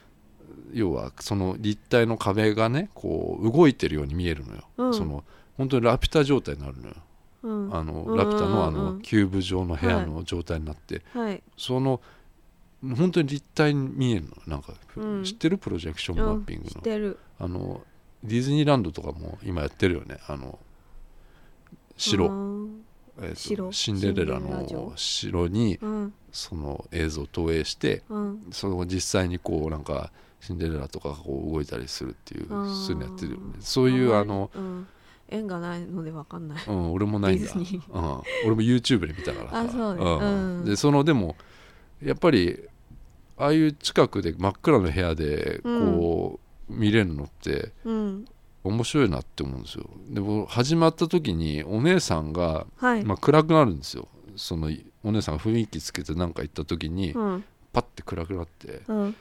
[0.73, 4.93] 要はその立体の壁がねこう動いてるように見えるのよ、うん。
[4.93, 5.23] その
[5.57, 6.95] 本当にラピュタ状態になるのよ、
[7.43, 7.75] うん。
[7.75, 11.43] あのうんラピュタのあのキューブ状の部屋の状態になって、はい。
[11.57, 12.01] その
[12.97, 15.23] 本当に立体に見えるのなんか、うん。
[15.23, 15.57] 知ってる？
[15.57, 17.17] プロジェクションマッピングの,、てる。
[17.39, 17.81] あの
[18.23, 20.17] ディズニーランドとかも今やってるよね。
[20.27, 20.59] あの
[21.95, 22.83] 城、うん
[23.21, 25.47] えーと城シンデレラの城。
[25.47, 26.13] にうん。
[26.31, 28.47] その映像を投影してうん。
[28.51, 30.11] その実際にこうなんか
[30.41, 33.43] シンデレラとかがこう動いたりするっていうそういうのやってるよね。
[33.59, 34.87] そういうあの、うん。
[35.29, 36.63] 縁がないのでわかんない。
[36.67, 37.63] うん、俺もないんだ、うん、
[38.45, 39.59] 俺も YouTube で見たからさ。
[39.61, 40.65] あそううん。
[40.65, 41.35] でそのでも
[42.03, 42.59] やっぱり
[43.37, 48.25] ああいう近くで真っ暗な部屋でこう、見れるのってうん。
[48.63, 49.89] 面白いなって思うんですよ。
[50.09, 53.03] でも始まった時にお姉さんが、はい。
[53.03, 54.07] まあ、暗くなるんですよ。
[54.35, 54.71] その
[55.03, 57.43] お姉さんが雰囲気つけて何か言った時に、うん。
[57.73, 59.15] パッて暗くなってうん。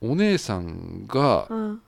[0.00, 1.82] お姉さんがうん。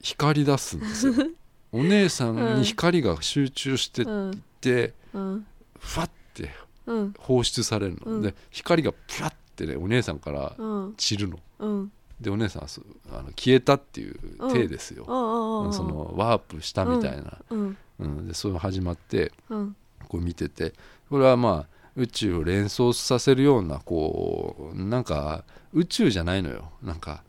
[0.00, 1.14] 光り出すんですよ。
[1.72, 4.42] お姉さんに光が集中してっうん。
[4.60, 5.46] て、うん。
[5.78, 6.50] ファッて
[6.86, 7.14] うん。
[7.18, 8.22] 放出されるの、うん。
[8.22, 10.94] で光がピャッてねお姉さんからうん。
[10.96, 11.38] 散るの。
[11.58, 11.92] うん。
[12.20, 17.76] でお姉さんはそあの消えたっていう体ですよ、ああそのワープしたみたいな、うん。
[17.98, 18.28] うん。
[18.28, 19.76] でそういうの始まってうん。
[20.08, 20.72] こう見てて。
[21.10, 25.44] これはまあ宇宙を連想させるようなこうなんか
[25.74, 26.70] 宇宙じゃないのよ。
[26.82, 27.22] なんか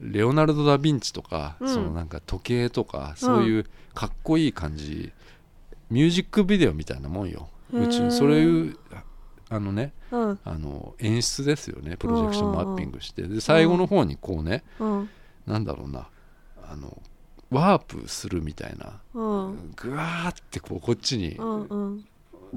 [0.00, 1.68] レオナルド・ダ・ヴィンチとか、うん。
[1.68, 5.12] そのなんか時計とかそういうかっこいい感じ、
[5.90, 7.48] ミュージックビデオみたいなもんよ。
[7.72, 8.76] 宇宙そういう
[9.54, 10.38] あのねうん。
[10.44, 11.96] あの演出ですよね。
[11.96, 13.22] プロジェクションマッピングして。
[13.22, 15.08] で最後の方にこうねうん。
[15.46, 16.08] なんだろうな。
[16.68, 17.00] あの
[17.50, 19.00] ワープするみたいな。
[19.14, 19.72] うん。
[19.76, 21.36] ぐわーってこうこっちに。
[21.36, 22.04] うんうん。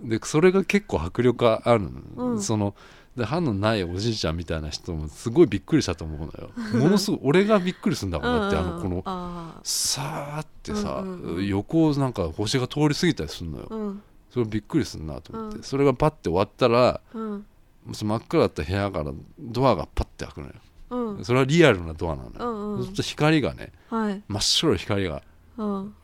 [0.04, 1.84] でそれが結構迫力ある
[2.16, 2.42] の、うん。
[2.42, 2.74] その
[3.16, 6.84] で歯のないおじいちゃんみたいな人もすごいびっくりしたと思うのよ。
[6.84, 11.48] ものすごい俺がびっくりするんだろうなってあのこのあさーってさ、うんうんうん。
[11.48, 13.68] 横をなんか星が通り過ぎたりするのよ。
[13.70, 14.02] ーうん
[14.38, 15.64] それびっくりするなと思って、うん。
[15.64, 17.46] それがパッて終わったらうん。
[17.94, 20.54] その真っ暗だった部屋からドアがパッて開くのよ。
[20.92, 21.26] うん。
[21.26, 22.78] それはリアルなドアなのよ、うんうん。
[22.78, 24.22] そうすると光がねはい。
[24.28, 25.24] 真っ白い光が
[25.58, 25.96] うん。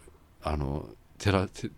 [0.42, 1.70] あの照らて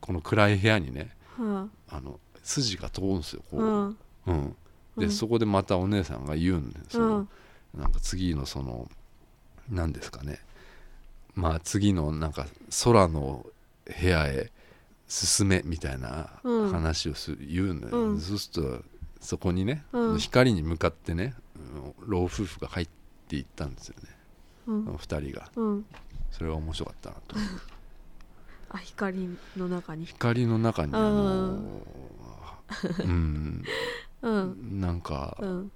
[0.00, 1.70] この暗い部屋にねうん。
[1.88, 3.96] あの筋が通るんですよこう、うん。
[4.26, 4.56] うん。
[4.96, 5.10] で、うん。
[5.10, 7.28] そこでまたお姉さんが言うんですよ、うん。
[7.74, 8.88] なんか次のその
[9.68, 10.38] 何ですかね。
[11.34, 12.46] まあ次のなんか
[12.84, 13.44] 空の
[14.00, 14.52] 部屋へ
[15.08, 16.70] 進めみたいなうん。
[16.72, 18.20] 話をする、言うのよ、うん。
[18.20, 18.84] そうすると
[19.20, 20.18] そこにね、うん。
[20.18, 22.88] 光に向かってねうん老夫婦が入っ
[23.28, 24.08] ていったんですよね、
[24.66, 24.84] うん。
[24.84, 25.50] その2人が。
[25.56, 25.86] うん。
[26.30, 27.36] それが面白かったなと。
[28.70, 30.06] あ光の中に。
[30.06, 31.82] 光の中にあの
[32.98, 33.64] うん。
[34.22, 34.80] うん。
[34.80, 35.72] なんかうん。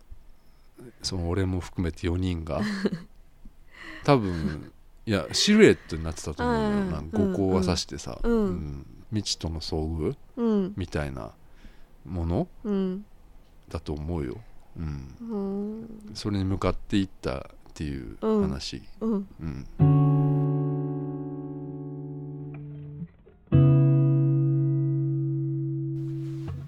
[1.02, 2.62] その俺も含めて4人が
[4.02, 4.72] 多分
[5.04, 6.68] いやシルエットになってたと思うのよ。
[6.68, 8.32] うんなんか五光がさしてさ、うん。
[8.32, 10.16] うん未知との遭遇？
[10.36, 10.72] うん。
[10.76, 11.32] みたいな
[12.04, 12.48] もの？
[12.64, 13.04] うん
[13.68, 14.36] だと思うよ、
[14.76, 17.42] うん、うんそれに向かっていったっ
[17.72, 19.28] ていう話、うん。
[19.40, 19.64] うん。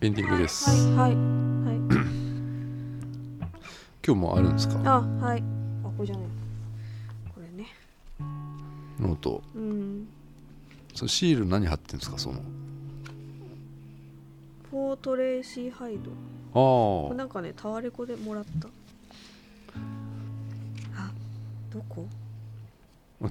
[0.01, 1.77] エンディングです、はいはいはい。
[4.07, 4.79] 今日もあるんですか？
[4.85, 5.43] あはい。
[5.85, 6.27] あこれじゃない。
[7.35, 7.67] これね。
[9.01, 9.43] ノート。
[9.57, 10.07] うん
[10.95, 12.19] そのシール何貼ってんですか？
[12.19, 12.41] その。
[14.71, 17.09] フォートレーシーハイド。
[17.11, 17.15] ああ。
[17.17, 18.69] なんかねタワレコでもらった。
[20.97, 21.11] あ
[21.73, 22.07] どこ？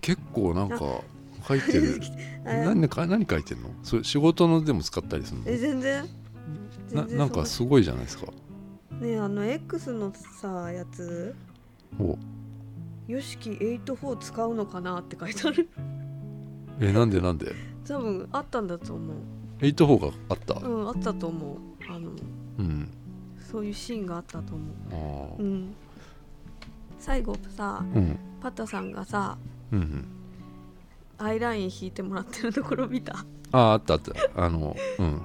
[0.01, 1.01] 結構なんか
[1.47, 1.99] 書いてる。
[2.45, 3.69] え何か何書いてんの？
[3.83, 6.05] それ仕事のでも使ったりするえ全然。
[6.91, 7.15] のな。
[7.15, 8.27] なんかすごいじゃないですか。
[8.99, 11.35] ねあの X のさやつ。
[11.99, 12.17] お
[13.07, 15.67] よしき84使うのかなって書いてある
[16.81, 17.53] えなんでなんで？
[17.87, 19.15] 多分あったんだと思う。
[19.61, 20.55] 84があった？
[20.55, 21.57] うんあったと思う。
[21.87, 22.11] あの
[22.59, 22.89] うん。
[23.39, 25.73] そういうシーンがあったと思ああううん。
[26.99, 28.17] 最後さうん。
[28.41, 29.37] パタさんがさ
[29.71, 30.05] うんうん。
[31.17, 33.13] アイライン引いてもらってるところ見た？
[33.51, 34.13] あああったあった。
[34.35, 35.21] あのうん。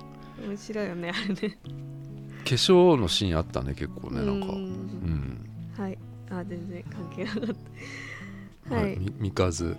[0.49, 1.59] 面白いよねあれね。
[2.45, 4.47] 化粧のシーンあったね結構ねなんか。
[4.49, 4.65] ううん。
[4.65, 5.47] ん
[5.79, 5.99] はい。
[6.31, 7.57] あ全然関係なかっ
[8.69, 8.75] た。
[8.75, 8.99] ははいい。
[8.99, 9.77] みみかず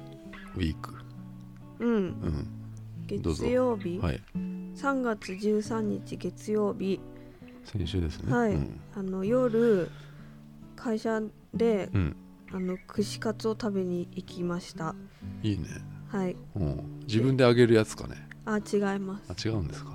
[0.55, 0.96] ウィーク
[1.79, 2.47] うん。
[3.07, 4.21] 月曜日、はい
[4.75, 6.99] 3月13日月曜日。
[7.63, 8.31] 先週ですね。
[8.31, 8.51] はい。
[8.53, 8.79] うん。
[8.95, 9.89] あの夜
[10.75, 11.19] 会社
[11.53, 12.15] でうん。
[12.53, 14.95] あの串カツを食べに行きました。
[15.41, 15.67] いいね。
[16.09, 16.35] はい。
[16.55, 16.99] うん。
[17.07, 18.15] 自分であげるやつかね。
[18.45, 19.23] あ違います。
[19.29, 19.91] あ違うんですか。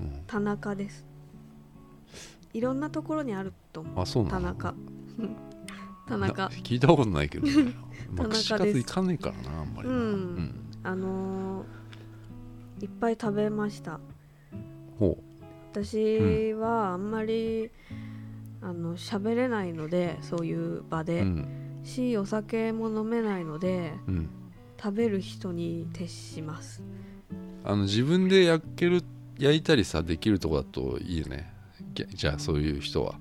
[0.00, 0.22] うん。
[0.26, 1.06] 田中です。
[2.52, 4.00] いろんなところにあると思う。
[4.00, 4.40] あそうなの？
[4.40, 4.74] 田中。
[6.08, 6.42] 田中。
[6.42, 7.72] な聞いたことないけどね。
[8.10, 8.42] まあ田中です。
[8.42, 9.94] 串カツ行かねえからなあんまりな。
[9.94, 10.02] うん。
[10.02, 10.10] う
[10.40, 11.84] んあのー
[12.80, 14.00] いっぱい食べました。
[14.98, 15.16] ほ
[15.72, 17.70] 私はあんまり、
[18.60, 21.80] あの喋れないのでそういう場うで、うん。
[21.82, 24.28] しお酒も飲めないのでうん。
[24.82, 26.82] 食べる人に徹します。
[27.64, 29.02] あの自分で焼ける
[29.38, 31.52] 焼いたりさできるとこだといいよね。
[31.94, 33.14] じゃあそういう人は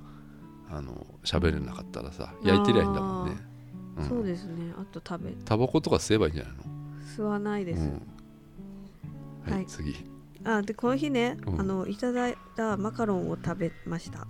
[0.69, 3.37] あの喋れなかったらさ焼いてりゃいいんだもんね、
[4.01, 4.09] ん。
[4.09, 4.73] そうですね。
[4.77, 6.53] あと食べタバコとか吸えばいいんじゃない
[7.17, 7.91] 吸わないです、の、うん。
[7.91, 7.99] は
[9.49, 9.65] い、はい。
[9.67, 9.95] 次。
[10.45, 11.59] あでこの日ね、うん。
[11.61, 14.27] あのいただいたマカロンを食べました。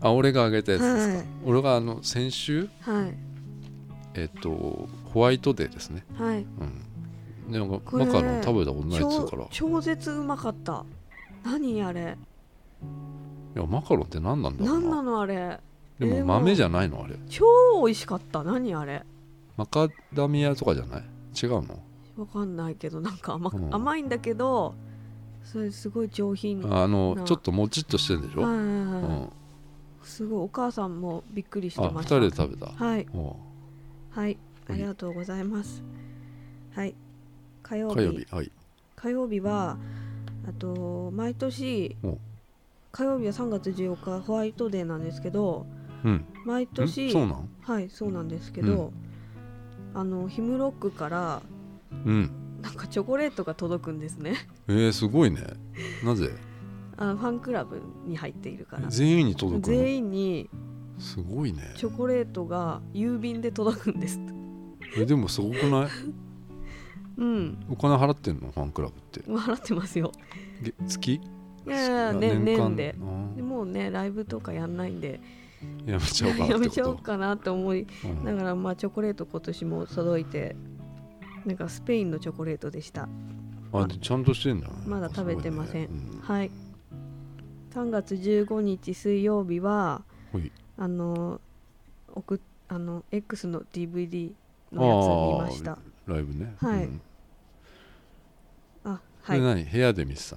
[0.00, 1.26] あ俺があげたやつですか、はい。
[1.44, 2.68] 俺があの先週？
[2.80, 3.14] はい。
[4.14, 6.04] えっとホワイトデーですね。
[6.18, 6.38] はい。
[6.38, 7.52] うん。
[7.52, 9.44] でなんかマカロン食べたことないっつう超から。
[9.44, 10.84] い超絶うまかった。
[11.44, 12.16] 何あれ？
[13.54, 15.58] やマカロンって何なんだろう何ななのあれ？
[15.98, 17.16] でもえー豆じゃないのあれ。
[17.28, 17.44] 超
[17.84, 18.42] 美味しかった。
[18.42, 19.02] 何あれ？
[19.56, 21.02] マカダミアとかじゃない？
[21.40, 21.82] 違うの？
[22.16, 23.74] わかんないけどなんか甘,、うん。
[23.74, 24.74] 甘いんだけど
[25.42, 28.66] それすごい上品あのなちょっともちっとしてるんでしょ、はいはいはい。
[28.66, 29.30] うん、
[30.02, 32.16] すごいお母さんもびっくりしてました。
[32.18, 32.66] 人で食べた？
[32.72, 33.06] はい。
[33.14, 33.36] お
[34.10, 34.38] はい。
[34.68, 35.82] ありがとうございます。
[36.74, 36.94] はい。
[37.62, 37.94] 火曜日。
[37.96, 38.52] 火曜日はい。
[38.96, 39.76] 火曜日は
[40.48, 42.16] あと毎年お
[42.92, 45.66] 火曜日は3月14日ホワイトデーなんですけど
[46.04, 46.24] うん。
[46.46, 46.66] 毎ん？
[46.68, 47.48] 年そうなん？
[47.62, 48.92] はいそうなんですけど、
[49.94, 51.42] あのヒムロックから
[52.04, 52.30] うん。
[52.62, 54.34] なんかチョコレートが届くんですね。
[54.68, 55.42] えー、すごいね。
[56.02, 56.30] なぜ？
[56.96, 58.88] あのファンクラブに入っているから。
[58.88, 59.76] 全員に届くの？
[59.76, 60.48] 全員に。
[60.98, 61.74] すごいね。
[61.76, 64.20] チョコレートが郵便で届くんです。
[64.96, 65.88] えでもすごくない？
[67.18, 67.66] うん。
[67.68, 68.50] お金払ってんの？
[68.50, 69.20] ファンクラブって。
[69.20, 70.12] 払ってますよ。
[70.62, 71.14] げ月？
[71.14, 71.20] い
[71.66, 72.70] やい年間？
[72.70, 72.94] 年で。
[72.98, 75.20] あでもうねライブとかやんないんで。
[75.86, 78.24] ーやめちゃおうかなやめちゃおうかなと思いうん。
[78.24, 80.56] だからまあチョコレート今年も届いて
[81.44, 83.08] なんかスペインのチョコレートでした。
[83.72, 85.86] あでちゃんとしてんだねまだ食べてません。
[85.88, 86.20] すごいね。
[86.22, 86.50] はい。
[87.74, 90.02] 3月15日水曜日は
[90.78, 91.40] あの
[92.14, 94.32] 送っあの X の DVD
[94.72, 95.72] のやつ見ました。
[95.72, 96.54] うんライブね。
[96.60, 96.84] はい。
[96.84, 97.00] うん。
[98.84, 99.40] あはい。
[99.40, 99.64] 何？
[99.64, 100.36] 部屋で見てた？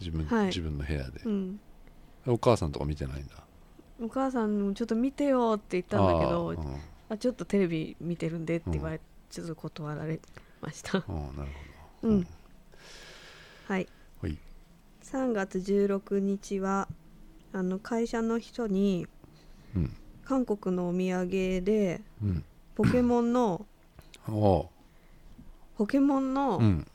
[0.00, 0.46] 自分はい。
[0.46, 1.20] 自分の部屋で。
[1.24, 1.60] うん。
[2.26, 3.34] お母さんとか見てないんだ？
[4.00, 6.54] お母さんもちょっと見てよって言ったんだけど
[7.08, 10.20] あちょっとテレビ見てるんでって言われ、ちょっと断られ
[10.60, 10.98] ました。
[10.98, 11.50] あーなる
[12.02, 12.14] ほど。
[12.14, 12.26] うん。
[13.66, 13.88] はい。
[14.22, 14.38] はい。
[15.02, 16.88] 3月16日は
[17.52, 19.06] あの会社の人に
[19.74, 19.96] うん。
[20.24, 21.28] 韓国のお土産
[21.62, 22.44] でうん。
[22.74, 23.66] ポケモンの
[24.26, 26.86] ポケモンの,、うん。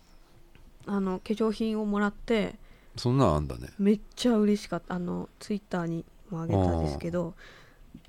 [0.85, 2.55] あの化粧品をもらって
[2.95, 3.69] そんなんあんだね。
[3.79, 4.93] めっちゃ嬉しかった。
[4.95, 7.33] あのツイッターにもあげたんですけど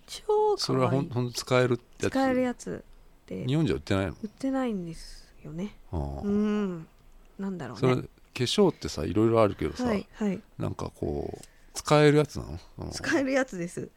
[0.07, 2.11] 超それはかわいいほんほんと使えるやつ？
[2.11, 2.85] 使えるやつ
[3.27, 3.47] で。
[3.47, 4.13] 日本じゃ売ってないの？
[4.23, 5.77] 売ってないんですよね。
[5.93, 6.21] ああ。
[6.23, 6.87] うん。
[7.39, 10.41] なんだろうそれ化ね粧ってさいろいろあるけどさ、はいはい。
[10.59, 12.91] なんかこう使えるやつなの、うん。
[12.91, 13.89] 使えるやつです。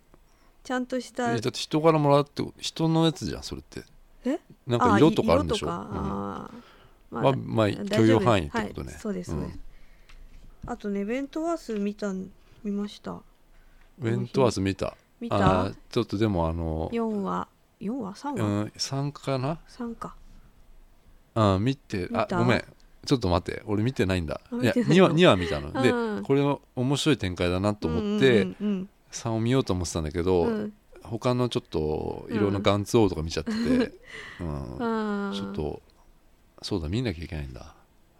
[0.63, 3.83] ちゃんとしたえだって人からもらって人のやつじゃんそれって。
[4.25, 4.39] え？
[4.65, 5.67] なんか色とかあるんでしょ？
[5.67, 5.91] 色とか？
[5.93, 6.55] あー。
[6.55, 6.63] うん
[7.09, 8.91] まあまあ許容範囲ってことね。
[8.91, 9.59] はい、そうですね、
[10.65, 10.69] うん。
[10.69, 12.11] あとねベントワース見た
[12.65, 13.13] 見ました。
[13.13, 14.97] ウェントワース見た。
[15.21, 17.47] 見あたーちょっとでもあの4話
[17.79, 20.15] ？4話？3う話、ん3かな？3か
[21.55, 22.63] うん見てあごめん。
[23.05, 23.63] ちょっと待って。
[23.65, 24.41] 俺見てないんだ。
[24.61, 25.81] いやあ見てないの？2話二話見たの。
[25.81, 26.23] でうん。
[26.23, 30.73] これは面白い展開だなと思ってうんうん3を見ようと思ってたんだけうどんうん。
[31.03, 33.93] 他のちょっといろんなガンツ王とか見ちゃってて
[34.41, 34.49] うん。
[35.29, 35.33] あー。
[35.33, 35.81] ちょっと
[36.61, 37.73] そうだ見なきゃいけないんだ。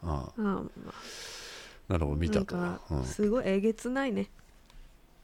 [0.04, 0.62] ああーま
[1.88, 2.46] なるほど見たと。
[2.46, 4.28] かすごいえげつないね。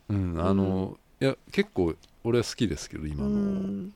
[0.08, 3.28] うん、うん、あのいや結構俺は好きですけどう今の。
[3.30, 3.94] ん。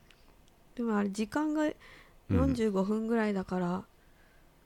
[0.75, 1.69] でもあれ時間が
[2.29, 3.83] 45分ぐらいだから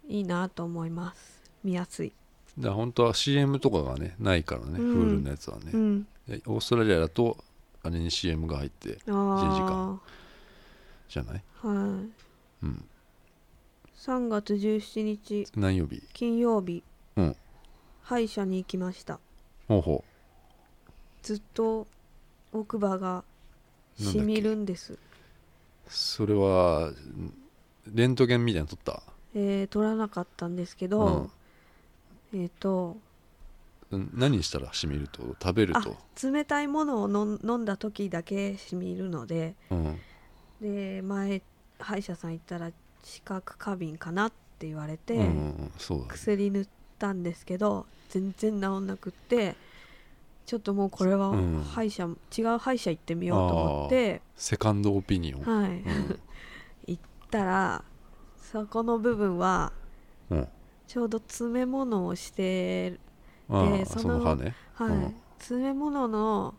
[0.08, 1.42] いいなと思います。
[1.64, 2.12] 見やすい、
[2.60, 5.20] だ本当は CM とかがねないからね、うん。
[5.20, 6.08] Hulu のやつはね、うん。
[6.28, 7.38] でオーストラリアだと
[7.84, 10.02] あれに CM が入ってあ時あ間
[11.10, 11.44] じゃない？
[11.62, 11.76] はい。
[12.66, 12.86] うん。
[13.98, 15.48] 3月17日。
[15.56, 16.04] 何曜日？
[16.14, 16.84] 金曜日、
[17.16, 17.36] うん。
[18.02, 19.20] 歯医者に行きました。
[19.70, 20.04] ほうほ
[21.22, 21.88] ずっと
[22.52, 23.24] 奥歯が
[23.98, 24.94] しみるんです。
[24.94, 25.00] う
[25.88, 27.34] それはん
[27.88, 29.04] レントゲンみたいなの撮った？
[29.36, 31.30] えー取らなかったんですけど、
[32.34, 32.98] えっ、と
[33.92, 35.22] うん何したらしみると？
[35.42, 35.96] 食べるあと
[36.32, 40.00] 冷たいものを飲ん飲んだ時だけしみるのでうん。
[40.62, 41.42] で前
[41.80, 42.72] 歯医者さん行ったら
[43.04, 45.26] 知覚過敏かなって言われて、うんう
[45.64, 46.10] んそうだね。
[46.12, 46.68] 薬塗っ
[47.00, 49.56] たんですけど全然治んなくって
[50.46, 51.64] ちょっともうこれはうん。
[51.64, 52.08] 歯医者、
[52.38, 54.22] 違う歯医者行ってみようと思って。
[54.36, 56.20] セカンドオピニオン、はい、うん
[57.34, 57.84] たら
[58.38, 59.74] そこの部分は
[60.30, 60.48] うん、
[60.88, 63.00] ちょうど詰め物をして
[63.50, 64.56] ああその歯ね。
[64.76, 65.16] はい、うん。
[65.40, 66.54] 詰め物の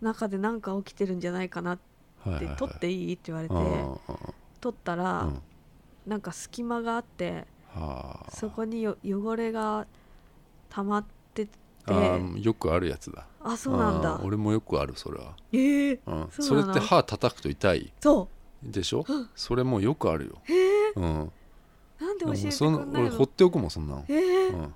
[0.00, 1.78] 中で何か起きてるんじゃないかなっ
[2.24, 2.54] はいはいはい。
[2.54, 3.54] て取っていいって言われて
[4.60, 5.42] 取ったら、うん。
[6.06, 8.30] なんか隙間があってはあ。
[8.30, 9.86] そこによ汚れが
[10.70, 11.52] 溜まってて
[12.40, 13.26] よくあるやつだ。
[13.42, 14.20] あそうなんだ。
[14.24, 17.92] 俺もよくあるそれは、えー、うん、それって歯叩くと痛い？
[18.00, 18.28] そ
[18.62, 19.04] でしょ？
[19.36, 20.38] それもよくあるよ、
[20.96, 21.32] うん、
[22.00, 23.08] なんで教えてくんないの？
[23.08, 24.52] 俺放っておくもんそんなの、えー。
[24.52, 24.74] うん、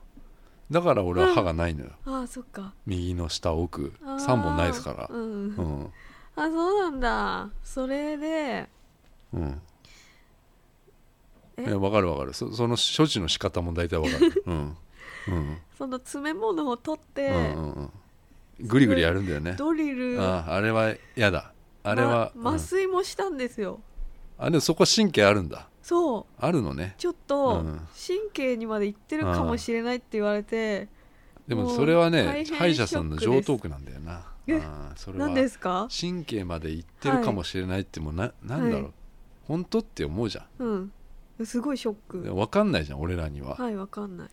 [0.71, 1.91] だから俺は歯がないのよ。
[2.07, 2.73] あそっか。
[2.87, 3.93] 右の下奥。
[4.05, 4.19] あー。
[4.19, 5.09] 3本ないですから。
[5.11, 5.93] うん、うん。
[6.37, 7.51] あそうなんだ。
[7.63, 8.69] それで。
[9.35, 9.61] うん。
[11.57, 11.65] え？
[11.65, 12.35] 分かる分かる。
[12.35, 14.77] そその処置の仕方も大体分かる、 うん。
[15.29, 15.59] うん。
[15.77, 17.91] その詰め物を取って、うんうんうん。
[18.61, 19.55] ぐりぐりやるんだよね。
[19.59, 20.23] ドリル。
[20.23, 21.52] あああれは嫌だ
[21.85, 22.57] あれは、まうん。
[22.57, 23.81] 麻酔もしたんですよ、
[24.39, 25.69] あでもそこ神経あるんだ。
[25.83, 26.25] そう。
[26.39, 26.95] あるのね。
[26.99, 27.81] ちょっとうん。
[28.07, 30.89] 神経にまでいってるかもしれないって言われて
[31.49, 34.25] でもそれはね歯医者さんのショックです上等句なんだよな。
[34.47, 35.27] えあーそれは。
[35.27, 35.89] 何ですか？
[35.91, 38.93] 神経までいってるかもしれないってもうな,、なんだろう、はい
[39.49, 40.93] 本当って思うじゃうん。
[41.45, 44.29] すごいショッんク分かんないじゃん俺らには、はいわかんない。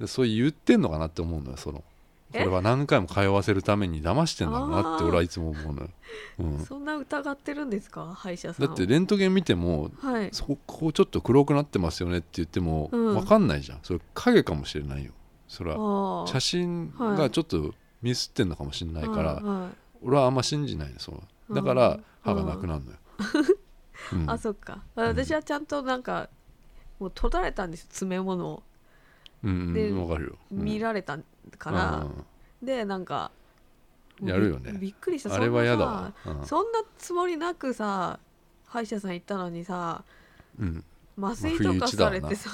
[0.00, 1.84] でそう言ってんのかなって思うのよその
[2.32, 5.88] こえれは何回も通わせるために騙してんだろうなって俺はいつも思うのよ、
[6.38, 8.12] うん、そんな疑ってるんですか？
[8.14, 8.68] 歯医者さんを。
[8.68, 10.28] だってレントゲン見てもはい。
[10.32, 13.14] そこちょっと黒くなってますよねって言ってもうん。
[13.14, 13.80] 分かんないじゃん。
[13.82, 15.12] それ影かもしれないよ。
[15.48, 19.76] それは写真がちょっとミスってんのかもしれないから、はいはい。
[20.02, 21.12] 俺はあんま信じないのそ
[21.50, 22.96] うだから歯がなくなるのよ、
[24.12, 24.30] うん。
[24.30, 24.84] あそっか。
[24.94, 26.28] 私はちゃんとなんか
[27.00, 28.62] もう取られたんです詰め物を。
[29.42, 30.28] うんでうん。
[30.50, 31.18] 見られた
[31.58, 32.24] から、うん
[32.62, 33.30] でなんか
[34.22, 34.72] やるよね。
[34.72, 35.34] びびっくりした。
[35.34, 36.38] あれは嫌だそん。
[36.40, 38.18] わそんなつもりなくさ
[38.66, 40.04] 歯医者さん行ったのにさ
[40.58, 40.84] うん。
[41.16, 42.50] 麻まあ酔とかされてさ、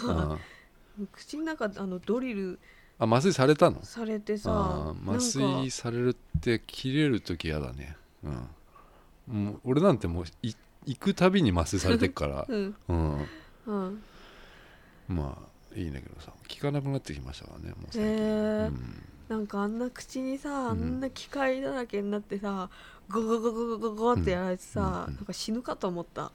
[0.98, 1.08] うん。
[1.12, 2.58] 口の中あのドリル
[2.98, 3.84] あ麻酔されたの？
[3.84, 7.96] されてあさー麻酔されるって切れる時嫌だね。
[8.22, 9.44] うん。
[9.44, 10.54] もう俺なんてもうい
[10.86, 12.46] 行くたびに麻酔されてっから。
[12.48, 12.76] うん。
[12.88, 13.28] うん。
[13.66, 14.02] うん。
[15.08, 18.68] まあいいんだけどさ効かなくなってきましたからねもう最近、へー。
[18.68, 19.02] うん。
[19.28, 20.98] なんかあんな口にさあうん。
[20.98, 22.70] んな機械だらけになってさ
[23.08, 26.32] ゴゴゴゴゴゴゴってやられてさ、うんうんなんか死ぬかと思った、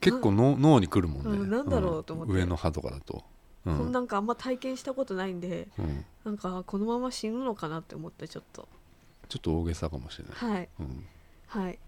[0.00, 3.24] 結構の脳にくるもんね、うんなんだろうと思って上の歯とかだと、
[3.66, 8.68] うそんなんかあんま体験したことないんでうん、なんかこのまま死ぬのかなって思ってちょっと
[9.28, 11.04] ちょっと大げさかもしれない、はいうん、
[11.48, 11.78] はい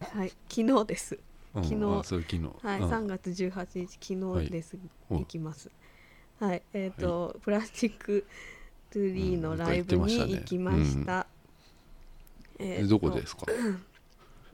[0.00, 1.18] はい昨日です
[1.54, 4.76] うん昨日あそれ昨日はい、うん3月18日昨日です、
[5.08, 5.70] はい行きます
[6.46, 8.26] はいえっ、と、プラスチック
[8.90, 11.26] トゥリーのライブにうん行きました,、
[12.58, 13.46] えーとでどこですか？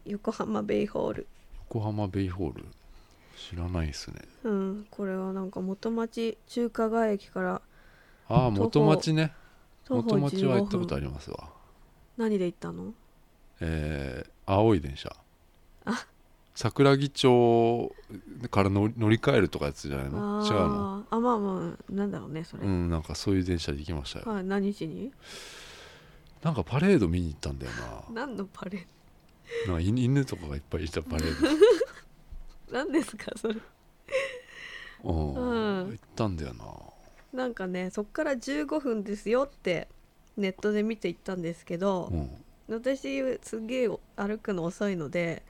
[0.07, 1.27] 横浜ベイホール。
[1.69, 2.65] 横浜ベイホール。
[3.37, 4.21] 知らないですね。
[4.45, 7.63] うんこれはなんか元町中華街駅から
[8.29, 9.33] ああ元町ね。
[9.89, 11.49] 元町は行15ったことあ分りますわ。
[12.17, 12.93] 何で行ったの？
[13.61, 15.15] えー青い電車。
[15.85, 16.07] あ
[16.63, 17.95] 桜木町
[18.51, 20.43] から乗り換えるとかやつじゃないの？
[20.43, 21.05] あ違うの？
[21.05, 24.27] ーあまあまあなんだろうねそれ、うんなんかそういう電車で行きましたよ。
[24.31, 25.11] はい何しに？
[26.43, 27.73] なんかパレード見に行ったんだよ
[28.13, 28.87] 何のパレ
[29.67, 31.59] ななんか犬犬とかがいっぱいいたパレー
[32.71, 33.55] 何ですかそれ？
[35.03, 35.35] ドうん。
[35.35, 35.91] うん。
[35.93, 36.65] 行ったんだよな。
[37.33, 39.89] なんかねそっから15分ですよって
[40.37, 42.31] ネットで見て行ったんですけど、うん。
[42.69, 45.43] 私すげえ歩くの遅いので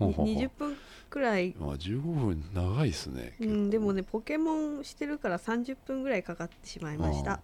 [0.00, 0.76] 20分
[1.08, 7.40] くらい、まあ15分長いですねうん、でもねポケモンしてるから30分ぐらいかかってしまいました。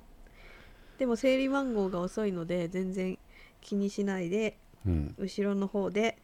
[0.98, 3.18] でも整理番号が遅いので全然
[3.60, 5.14] 気にしないでうん。
[5.18, 6.18] 後ろの方で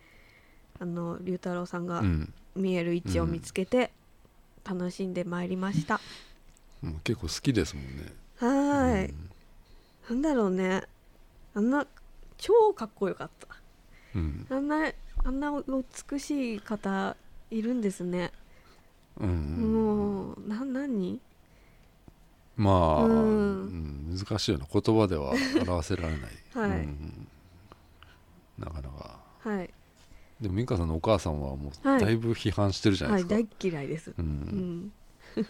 [0.79, 2.33] あの龍太郎さんがうん。
[2.57, 3.91] 見える位置を見つけて
[4.65, 6.01] 楽しんでまいりました、
[6.83, 7.01] うん。
[7.05, 8.15] 結構好きですもんね。
[8.37, 9.15] はーい、
[10.09, 10.83] なんだろうね。
[11.55, 11.87] あんな
[12.39, 13.47] 超かっこよかった
[14.17, 14.47] うん。
[14.49, 14.93] あんな
[15.25, 15.53] あんな
[16.11, 17.17] 美しい方
[17.51, 18.33] いるんですね、
[19.21, 19.29] うん。
[19.29, 21.21] うんもうな何？
[22.57, 23.11] まあ、うん。
[24.11, 25.35] うん難しいよな言葉では
[25.67, 26.71] 表せられない、 はい。
[26.85, 27.29] うん。
[28.59, 29.21] なかなか。
[29.41, 29.71] はい。
[30.41, 32.01] でも美香さんのお母さんはもうはい。
[32.01, 34.11] だいぶ批判してるじゃないですか、はい大嫌いです。
[34.11, 34.27] ううん
[34.87, 34.93] ん。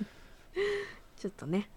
[1.17, 1.69] ちょっとね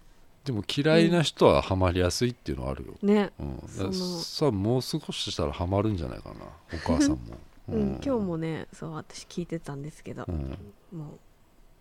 [0.50, 3.30] でも嫌いな人はハマりやすいっていうのはあるよ、ね。
[3.38, 3.92] うん。
[3.94, 6.34] さあもう少ししたらハマるんじゃないかな。
[6.74, 7.18] お母さんも、
[7.70, 10.24] うん、今日もねそう私聞いてたんですけど。
[10.26, 10.58] う、ん、
[10.90, 11.18] も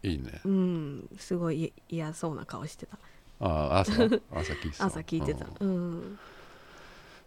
[0.03, 0.39] いいね。
[0.45, 1.09] ううん。
[1.17, 2.99] すごい嫌そうな顔してた。
[3.39, 4.86] ああ朝朝聞いてた。
[4.86, 5.47] 朝聞いてた。
[5.61, 5.70] うん。
[5.70, 6.20] うん。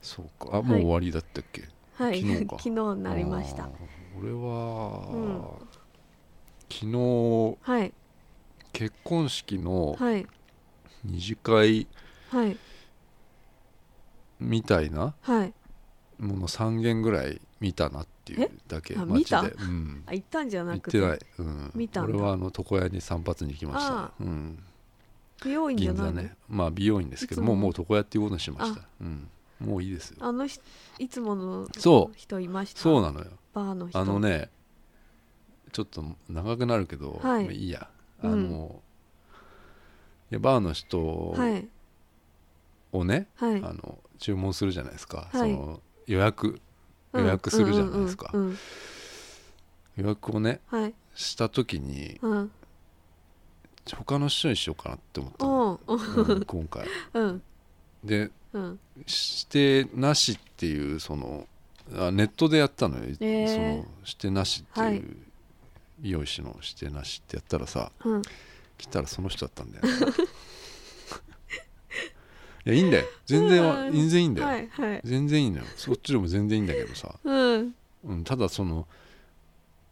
[0.00, 0.58] そうか。
[0.58, 1.64] あもう終わりだったっけ、
[1.94, 2.22] はい。
[2.22, 2.56] 昨日か。
[2.62, 3.68] 昨日なりました。
[4.16, 5.42] 俺は、うん。
[6.70, 7.92] 昨日はい。
[8.72, 10.24] 結婚式のはい
[11.04, 11.86] 二次会
[12.30, 12.56] はい。
[14.40, 15.52] みたいなはい。
[16.18, 20.02] もの3軒ぐらい見たなっていうだけあマジでうん。
[20.06, 22.14] あ行ったんじゃ行なくっててない、うん、見たんだ。
[22.14, 24.12] 俺はあの床屋に散髪に行きました。
[24.20, 24.58] うん、
[25.44, 26.02] 美容院じゃない？
[26.06, 26.36] の銀座ね。
[26.48, 29.28] まあ美容院ですけどいつももうもう床屋っていうことにしました、うん、
[29.60, 30.18] もういいですよ。
[30.20, 30.60] あのひ
[30.98, 32.16] いつものそう。
[32.16, 32.80] 人いました？
[32.80, 33.26] そうなのよ。
[33.52, 33.98] バーの人。
[33.98, 34.48] あのね
[35.72, 37.44] ちょっと長くなるけど、はい。
[37.44, 37.88] まあいいや。
[38.22, 38.50] あうん。
[38.50, 38.80] の、
[40.32, 41.68] いやバーの人はい。
[42.92, 43.56] をね、はい。
[43.56, 45.54] あの注文するじゃないですか、はい。
[45.54, 46.58] その予約
[47.12, 48.32] 予約するじゃないですか、
[49.94, 50.94] 予約をねうんはい。
[51.14, 52.50] した時にうん。
[53.94, 56.32] 他の人にしようかなって思ったの、おう。
[56.32, 56.88] うん 今回。
[57.12, 57.42] うん。
[58.02, 58.80] でうん。
[58.96, 61.46] 指定なしっていうその
[61.94, 63.48] あネットでやったのよ、ー。
[63.48, 65.04] その指定なしっていう、はい。
[65.98, 68.22] 美容師の指定なしってやったらさうん
[68.82, 69.84] 来たらその人だったんだよ
[72.64, 73.04] いやいいんだよ。
[73.26, 73.92] 全然はうん。
[73.92, 75.00] 全然いいんだよ、はいはい。
[75.04, 75.64] 全然いいのよ。
[75.76, 77.74] そっちでも全然いいんだけどさ、うん。
[78.04, 78.86] うん、ただその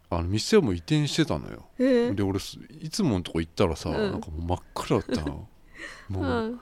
[0.08, 1.66] あの店も移転してたのよ。
[1.78, 2.14] えー。
[2.14, 3.96] で俺すいつものとこ行ったらさ、うん。
[4.12, 5.48] なんかもう真っ暗だったの。
[6.08, 6.60] もう、うん。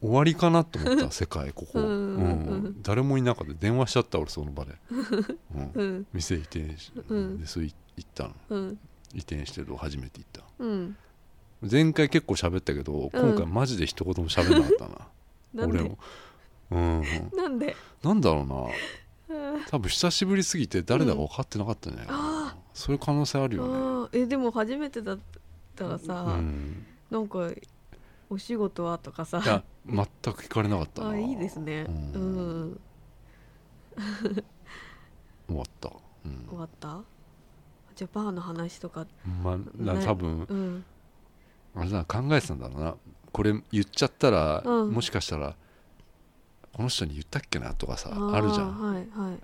[0.00, 2.82] 終わりかなと思った世界ここ、うんううんん。
[2.82, 3.52] 誰もいなかった。
[3.54, 4.74] 電話しちゃった俺その場で、
[5.54, 5.72] うん。
[5.74, 6.06] うん。
[6.14, 7.40] 店移転し、うん。
[7.40, 8.34] でそうい行ったの。
[8.50, 8.78] うん。
[9.14, 10.96] 移転してるとこ初めて行ったうん
[11.70, 15.08] 前回結構喋ったけど、今回マジで一言も喋んなかったな。
[15.66, 15.98] 俺も。
[16.70, 17.02] うん
[17.36, 17.76] なんで？
[18.02, 18.46] なんだろう
[19.30, 19.36] な。
[19.54, 19.64] うん。
[19.64, 24.08] 多分久しぶりすぎて誰だか分かってなかったんじゃないかな、あそういう可能性あるよね。
[24.12, 25.18] えでも初めてだっ
[25.76, 27.50] たらさ、うんなんか
[28.30, 29.40] お仕事はとかさ。
[29.44, 31.08] いや全く聞かれなかったな。
[31.10, 31.82] あいいですね。
[31.82, 32.70] ううん。
[32.72, 32.80] ん、
[35.48, 35.90] 終わった、
[36.24, 36.46] うん。
[36.48, 37.00] 終わった？
[37.94, 39.06] じゃあバーの話とか。
[39.42, 39.58] まあ、
[40.04, 40.84] 多分うん
[41.74, 42.94] あれだな考えてたんだろうな。
[43.32, 44.90] これ言っちゃったら、うん。
[44.92, 45.56] もしかしたら
[46.72, 48.80] この人に言ったっけなとかさーあるじゃん。
[48.80, 49.38] はいはい。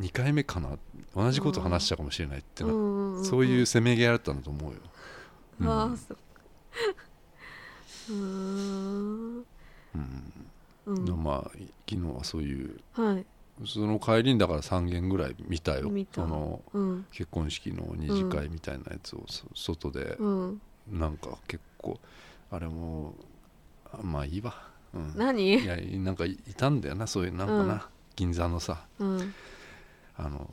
[0.00, 0.78] 2回目かな。
[1.14, 3.18] 同じこと話したかもしれないってな、ん。
[3.18, 4.78] んんそういうせめぎ合いだったんだと思うよ、
[5.60, 5.68] うん。
[5.68, 6.22] ああそっか。
[8.10, 9.46] うーん。
[10.86, 11.22] うん。
[11.22, 11.50] まあ
[11.88, 13.26] 昨日はそういうはい。
[13.66, 15.90] その帰りにだから3軒ぐらい見たよ。
[15.90, 17.06] 見のうん。
[17.12, 21.98] 結婚式の二次会みたいなやつをそ外でうんなんか結構
[22.50, 23.14] あれも
[23.92, 24.54] あまあいいわ、
[24.94, 25.58] うん、何？
[25.58, 27.80] いやなんかいいたんだよなそういうなんかな、うん。
[28.16, 29.34] 銀座のさうん。
[30.16, 30.50] あの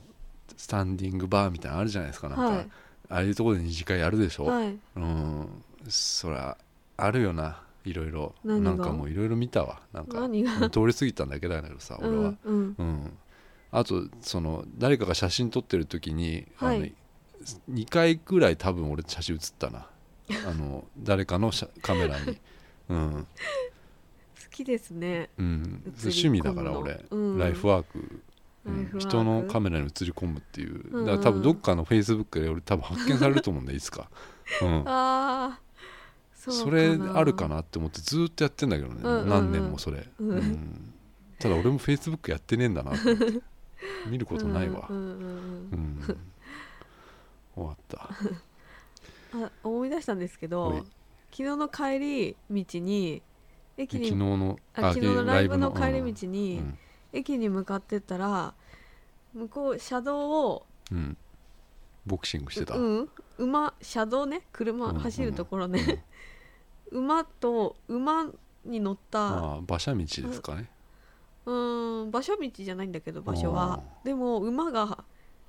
[0.56, 2.68] スタンディングバーみたいなのあるじゃないですかなんか、はい。
[3.08, 4.76] ああいうところで二次会やるでしょ、はい。
[4.96, 5.48] うん。
[5.88, 6.56] そりゃ
[6.96, 8.34] あるよないろいろ。
[8.44, 9.80] なんかもういろいろ見たわ。
[9.92, 10.28] なんか
[10.70, 13.18] 通り過ぎたんだけだけどさ俺は、うんうん。
[13.72, 16.76] あとその誰かが写真撮ってる時に、はい。
[16.76, 16.86] あの
[17.74, 19.86] 2回ぐらい多分俺写真写ったな
[20.46, 22.38] あの誰かの写カメラに。
[22.88, 23.26] うん、好
[24.50, 25.30] きですね。
[25.38, 27.38] うん、趣味だから俺、うん。
[27.38, 28.20] ライフワーク。
[28.64, 28.90] うん。
[28.98, 31.04] 人のカメラに映り込むっていう。
[31.06, 34.10] だから多分どっかのフェイスブックで俺多分発見されると思うんだよ いつか、
[34.62, 35.60] うん、ああ
[36.34, 39.28] そうそれあるかなって思ってずーっとやってんだけどね、うんうんうん。
[39.28, 40.30] 何年もそれ、うん。
[40.30, 40.92] うん。
[41.38, 43.00] ただ俺もフェイスブックやってねえんだなって。
[44.08, 44.86] 見ることないわ。
[44.90, 46.16] うんうんうんうん、
[47.54, 48.10] 終わった。
[48.22, 48.36] う ん
[49.34, 50.84] あ思い出したんですけど
[51.30, 53.22] 昨日の帰り道に
[53.76, 56.78] 駅に昨日のあ昨日のライブの帰り道うに、ん。
[57.12, 58.54] 駅に向かってったら
[59.34, 61.16] 向こう車道をうん。
[62.06, 63.08] ボクシングしてた、うん
[63.38, 66.04] 馬車道ね車うん走るところね、
[66.90, 68.26] 馬と馬
[68.64, 70.70] に乗ったああ馬車道ですかね、
[71.46, 73.82] うーん場所道じゃないんだけど場所は。
[74.04, 75.04] でも馬が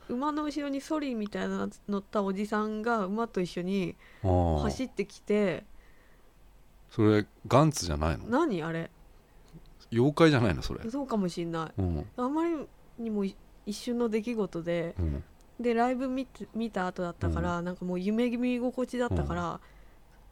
[0.10, 5.64] 馬の後ろにソリみたいな乗ったおじさんが馬と一緒にああ走ってきて
[6.90, 8.26] それガンツじゃないの？
[8.26, 8.62] 何？
[8.64, 8.92] あれ。
[9.92, 10.90] 妖怪じゃないのそれ。
[10.90, 11.82] そうかもしんない。
[11.82, 12.06] うん。
[12.18, 12.56] あまり
[13.00, 13.36] にもい
[13.66, 15.24] 一瞬の出来事でうん。
[15.60, 19.60] でライブ見て見た後だったから、なんかもう夢見心地だったから、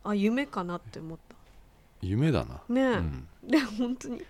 [0.03, 1.35] あ夢かなって思った。
[2.01, 4.23] 夢だな、ねえ、うん、で本当に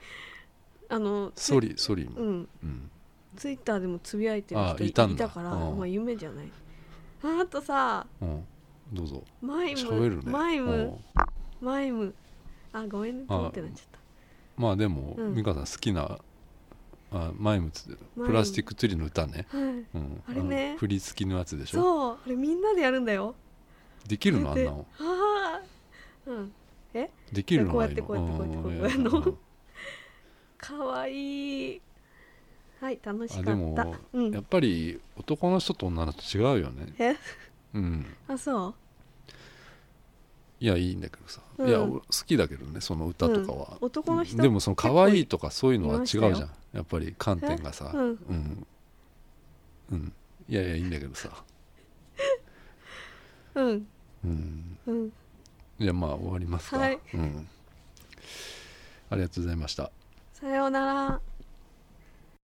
[0.90, 2.50] あのソリソリも、うん。
[2.64, 2.92] うん
[3.40, 5.30] ツイッターでもつぶやいてる人いたんだ。
[5.30, 5.78] からうん。
[5.78, 6.52] まあ夢じゃない。
[7.24, 8.46] ああとさうん、
[8.94, 9.24] どうぞ。
[9.42, 10.22] マイム、ね。
[10.26, 10.72] マイム。
[10.74, 11.66] うん。
[11.66, 12.14] マイム。
[12.74, 13.24] あごめんね。
[13.24, 14.00] ってなっちゃった。
[14.58, 15.36] まあでも、うん。
[15.36, 16.20] 美香さん好きな
[17.12, 17.72] あマイム
[18.16, 19.62] プラスティックツリーの歌ね、はい。
[19.62, 20.74] うん、あれね。
[20.74, 21.82] の振り付きのやつでしょ？
[21.82, 22.18] そう。
[22.26, 23.36] あれみんなでやるんだよ。
[24.08, 24.50] できるの？
[24.50, 24.86] あんでなの。
[25.00, 25.62] ああ
[26.28, 26.52] うん。
[27.32, 27.72] できるの？
[27.72, 28.98] こうやってこうやってこうやってんこうやって。
[28.98, 29.34] こうやって
[30.60, 31.82] かわいい
[32.80, 33.52] はい楽しかった。
[33.52, 34.32] あでもうん。
[34.32, 36.94] やっぱり男の人と女の人違うよね。
[36.98, 37.16] え？
[37.74, 38.06] うん。
[38.28, 38.74] あそう？
[40.62, 41.70] いやいいんだけどさ、うん。
[41.70, 46.34] いや俺好きだけどねその歌とかは、男の人でもその可愛いとかそういうのは違うじゃん。
[46.74, 47.92] やっぱり観点がさ。
[47.94, 47.98] え？
[47.98, 48.08] うん。
[48.08, 48.68] うん、
[49.92, 50.14] うん、
[50.48, 51.30] いやいやいいんだけどさ。
[53.56, 53.88] うん。
[54.24, 54.78] うん。
[54.88, 55.12] うん。
[55.80, 57.00] じゃあまあ終わりますか、はい。
[57.14, 57.48] うん、
[59.10, 59.92] ありがとうございました。
[60.34, 61.22] さようなら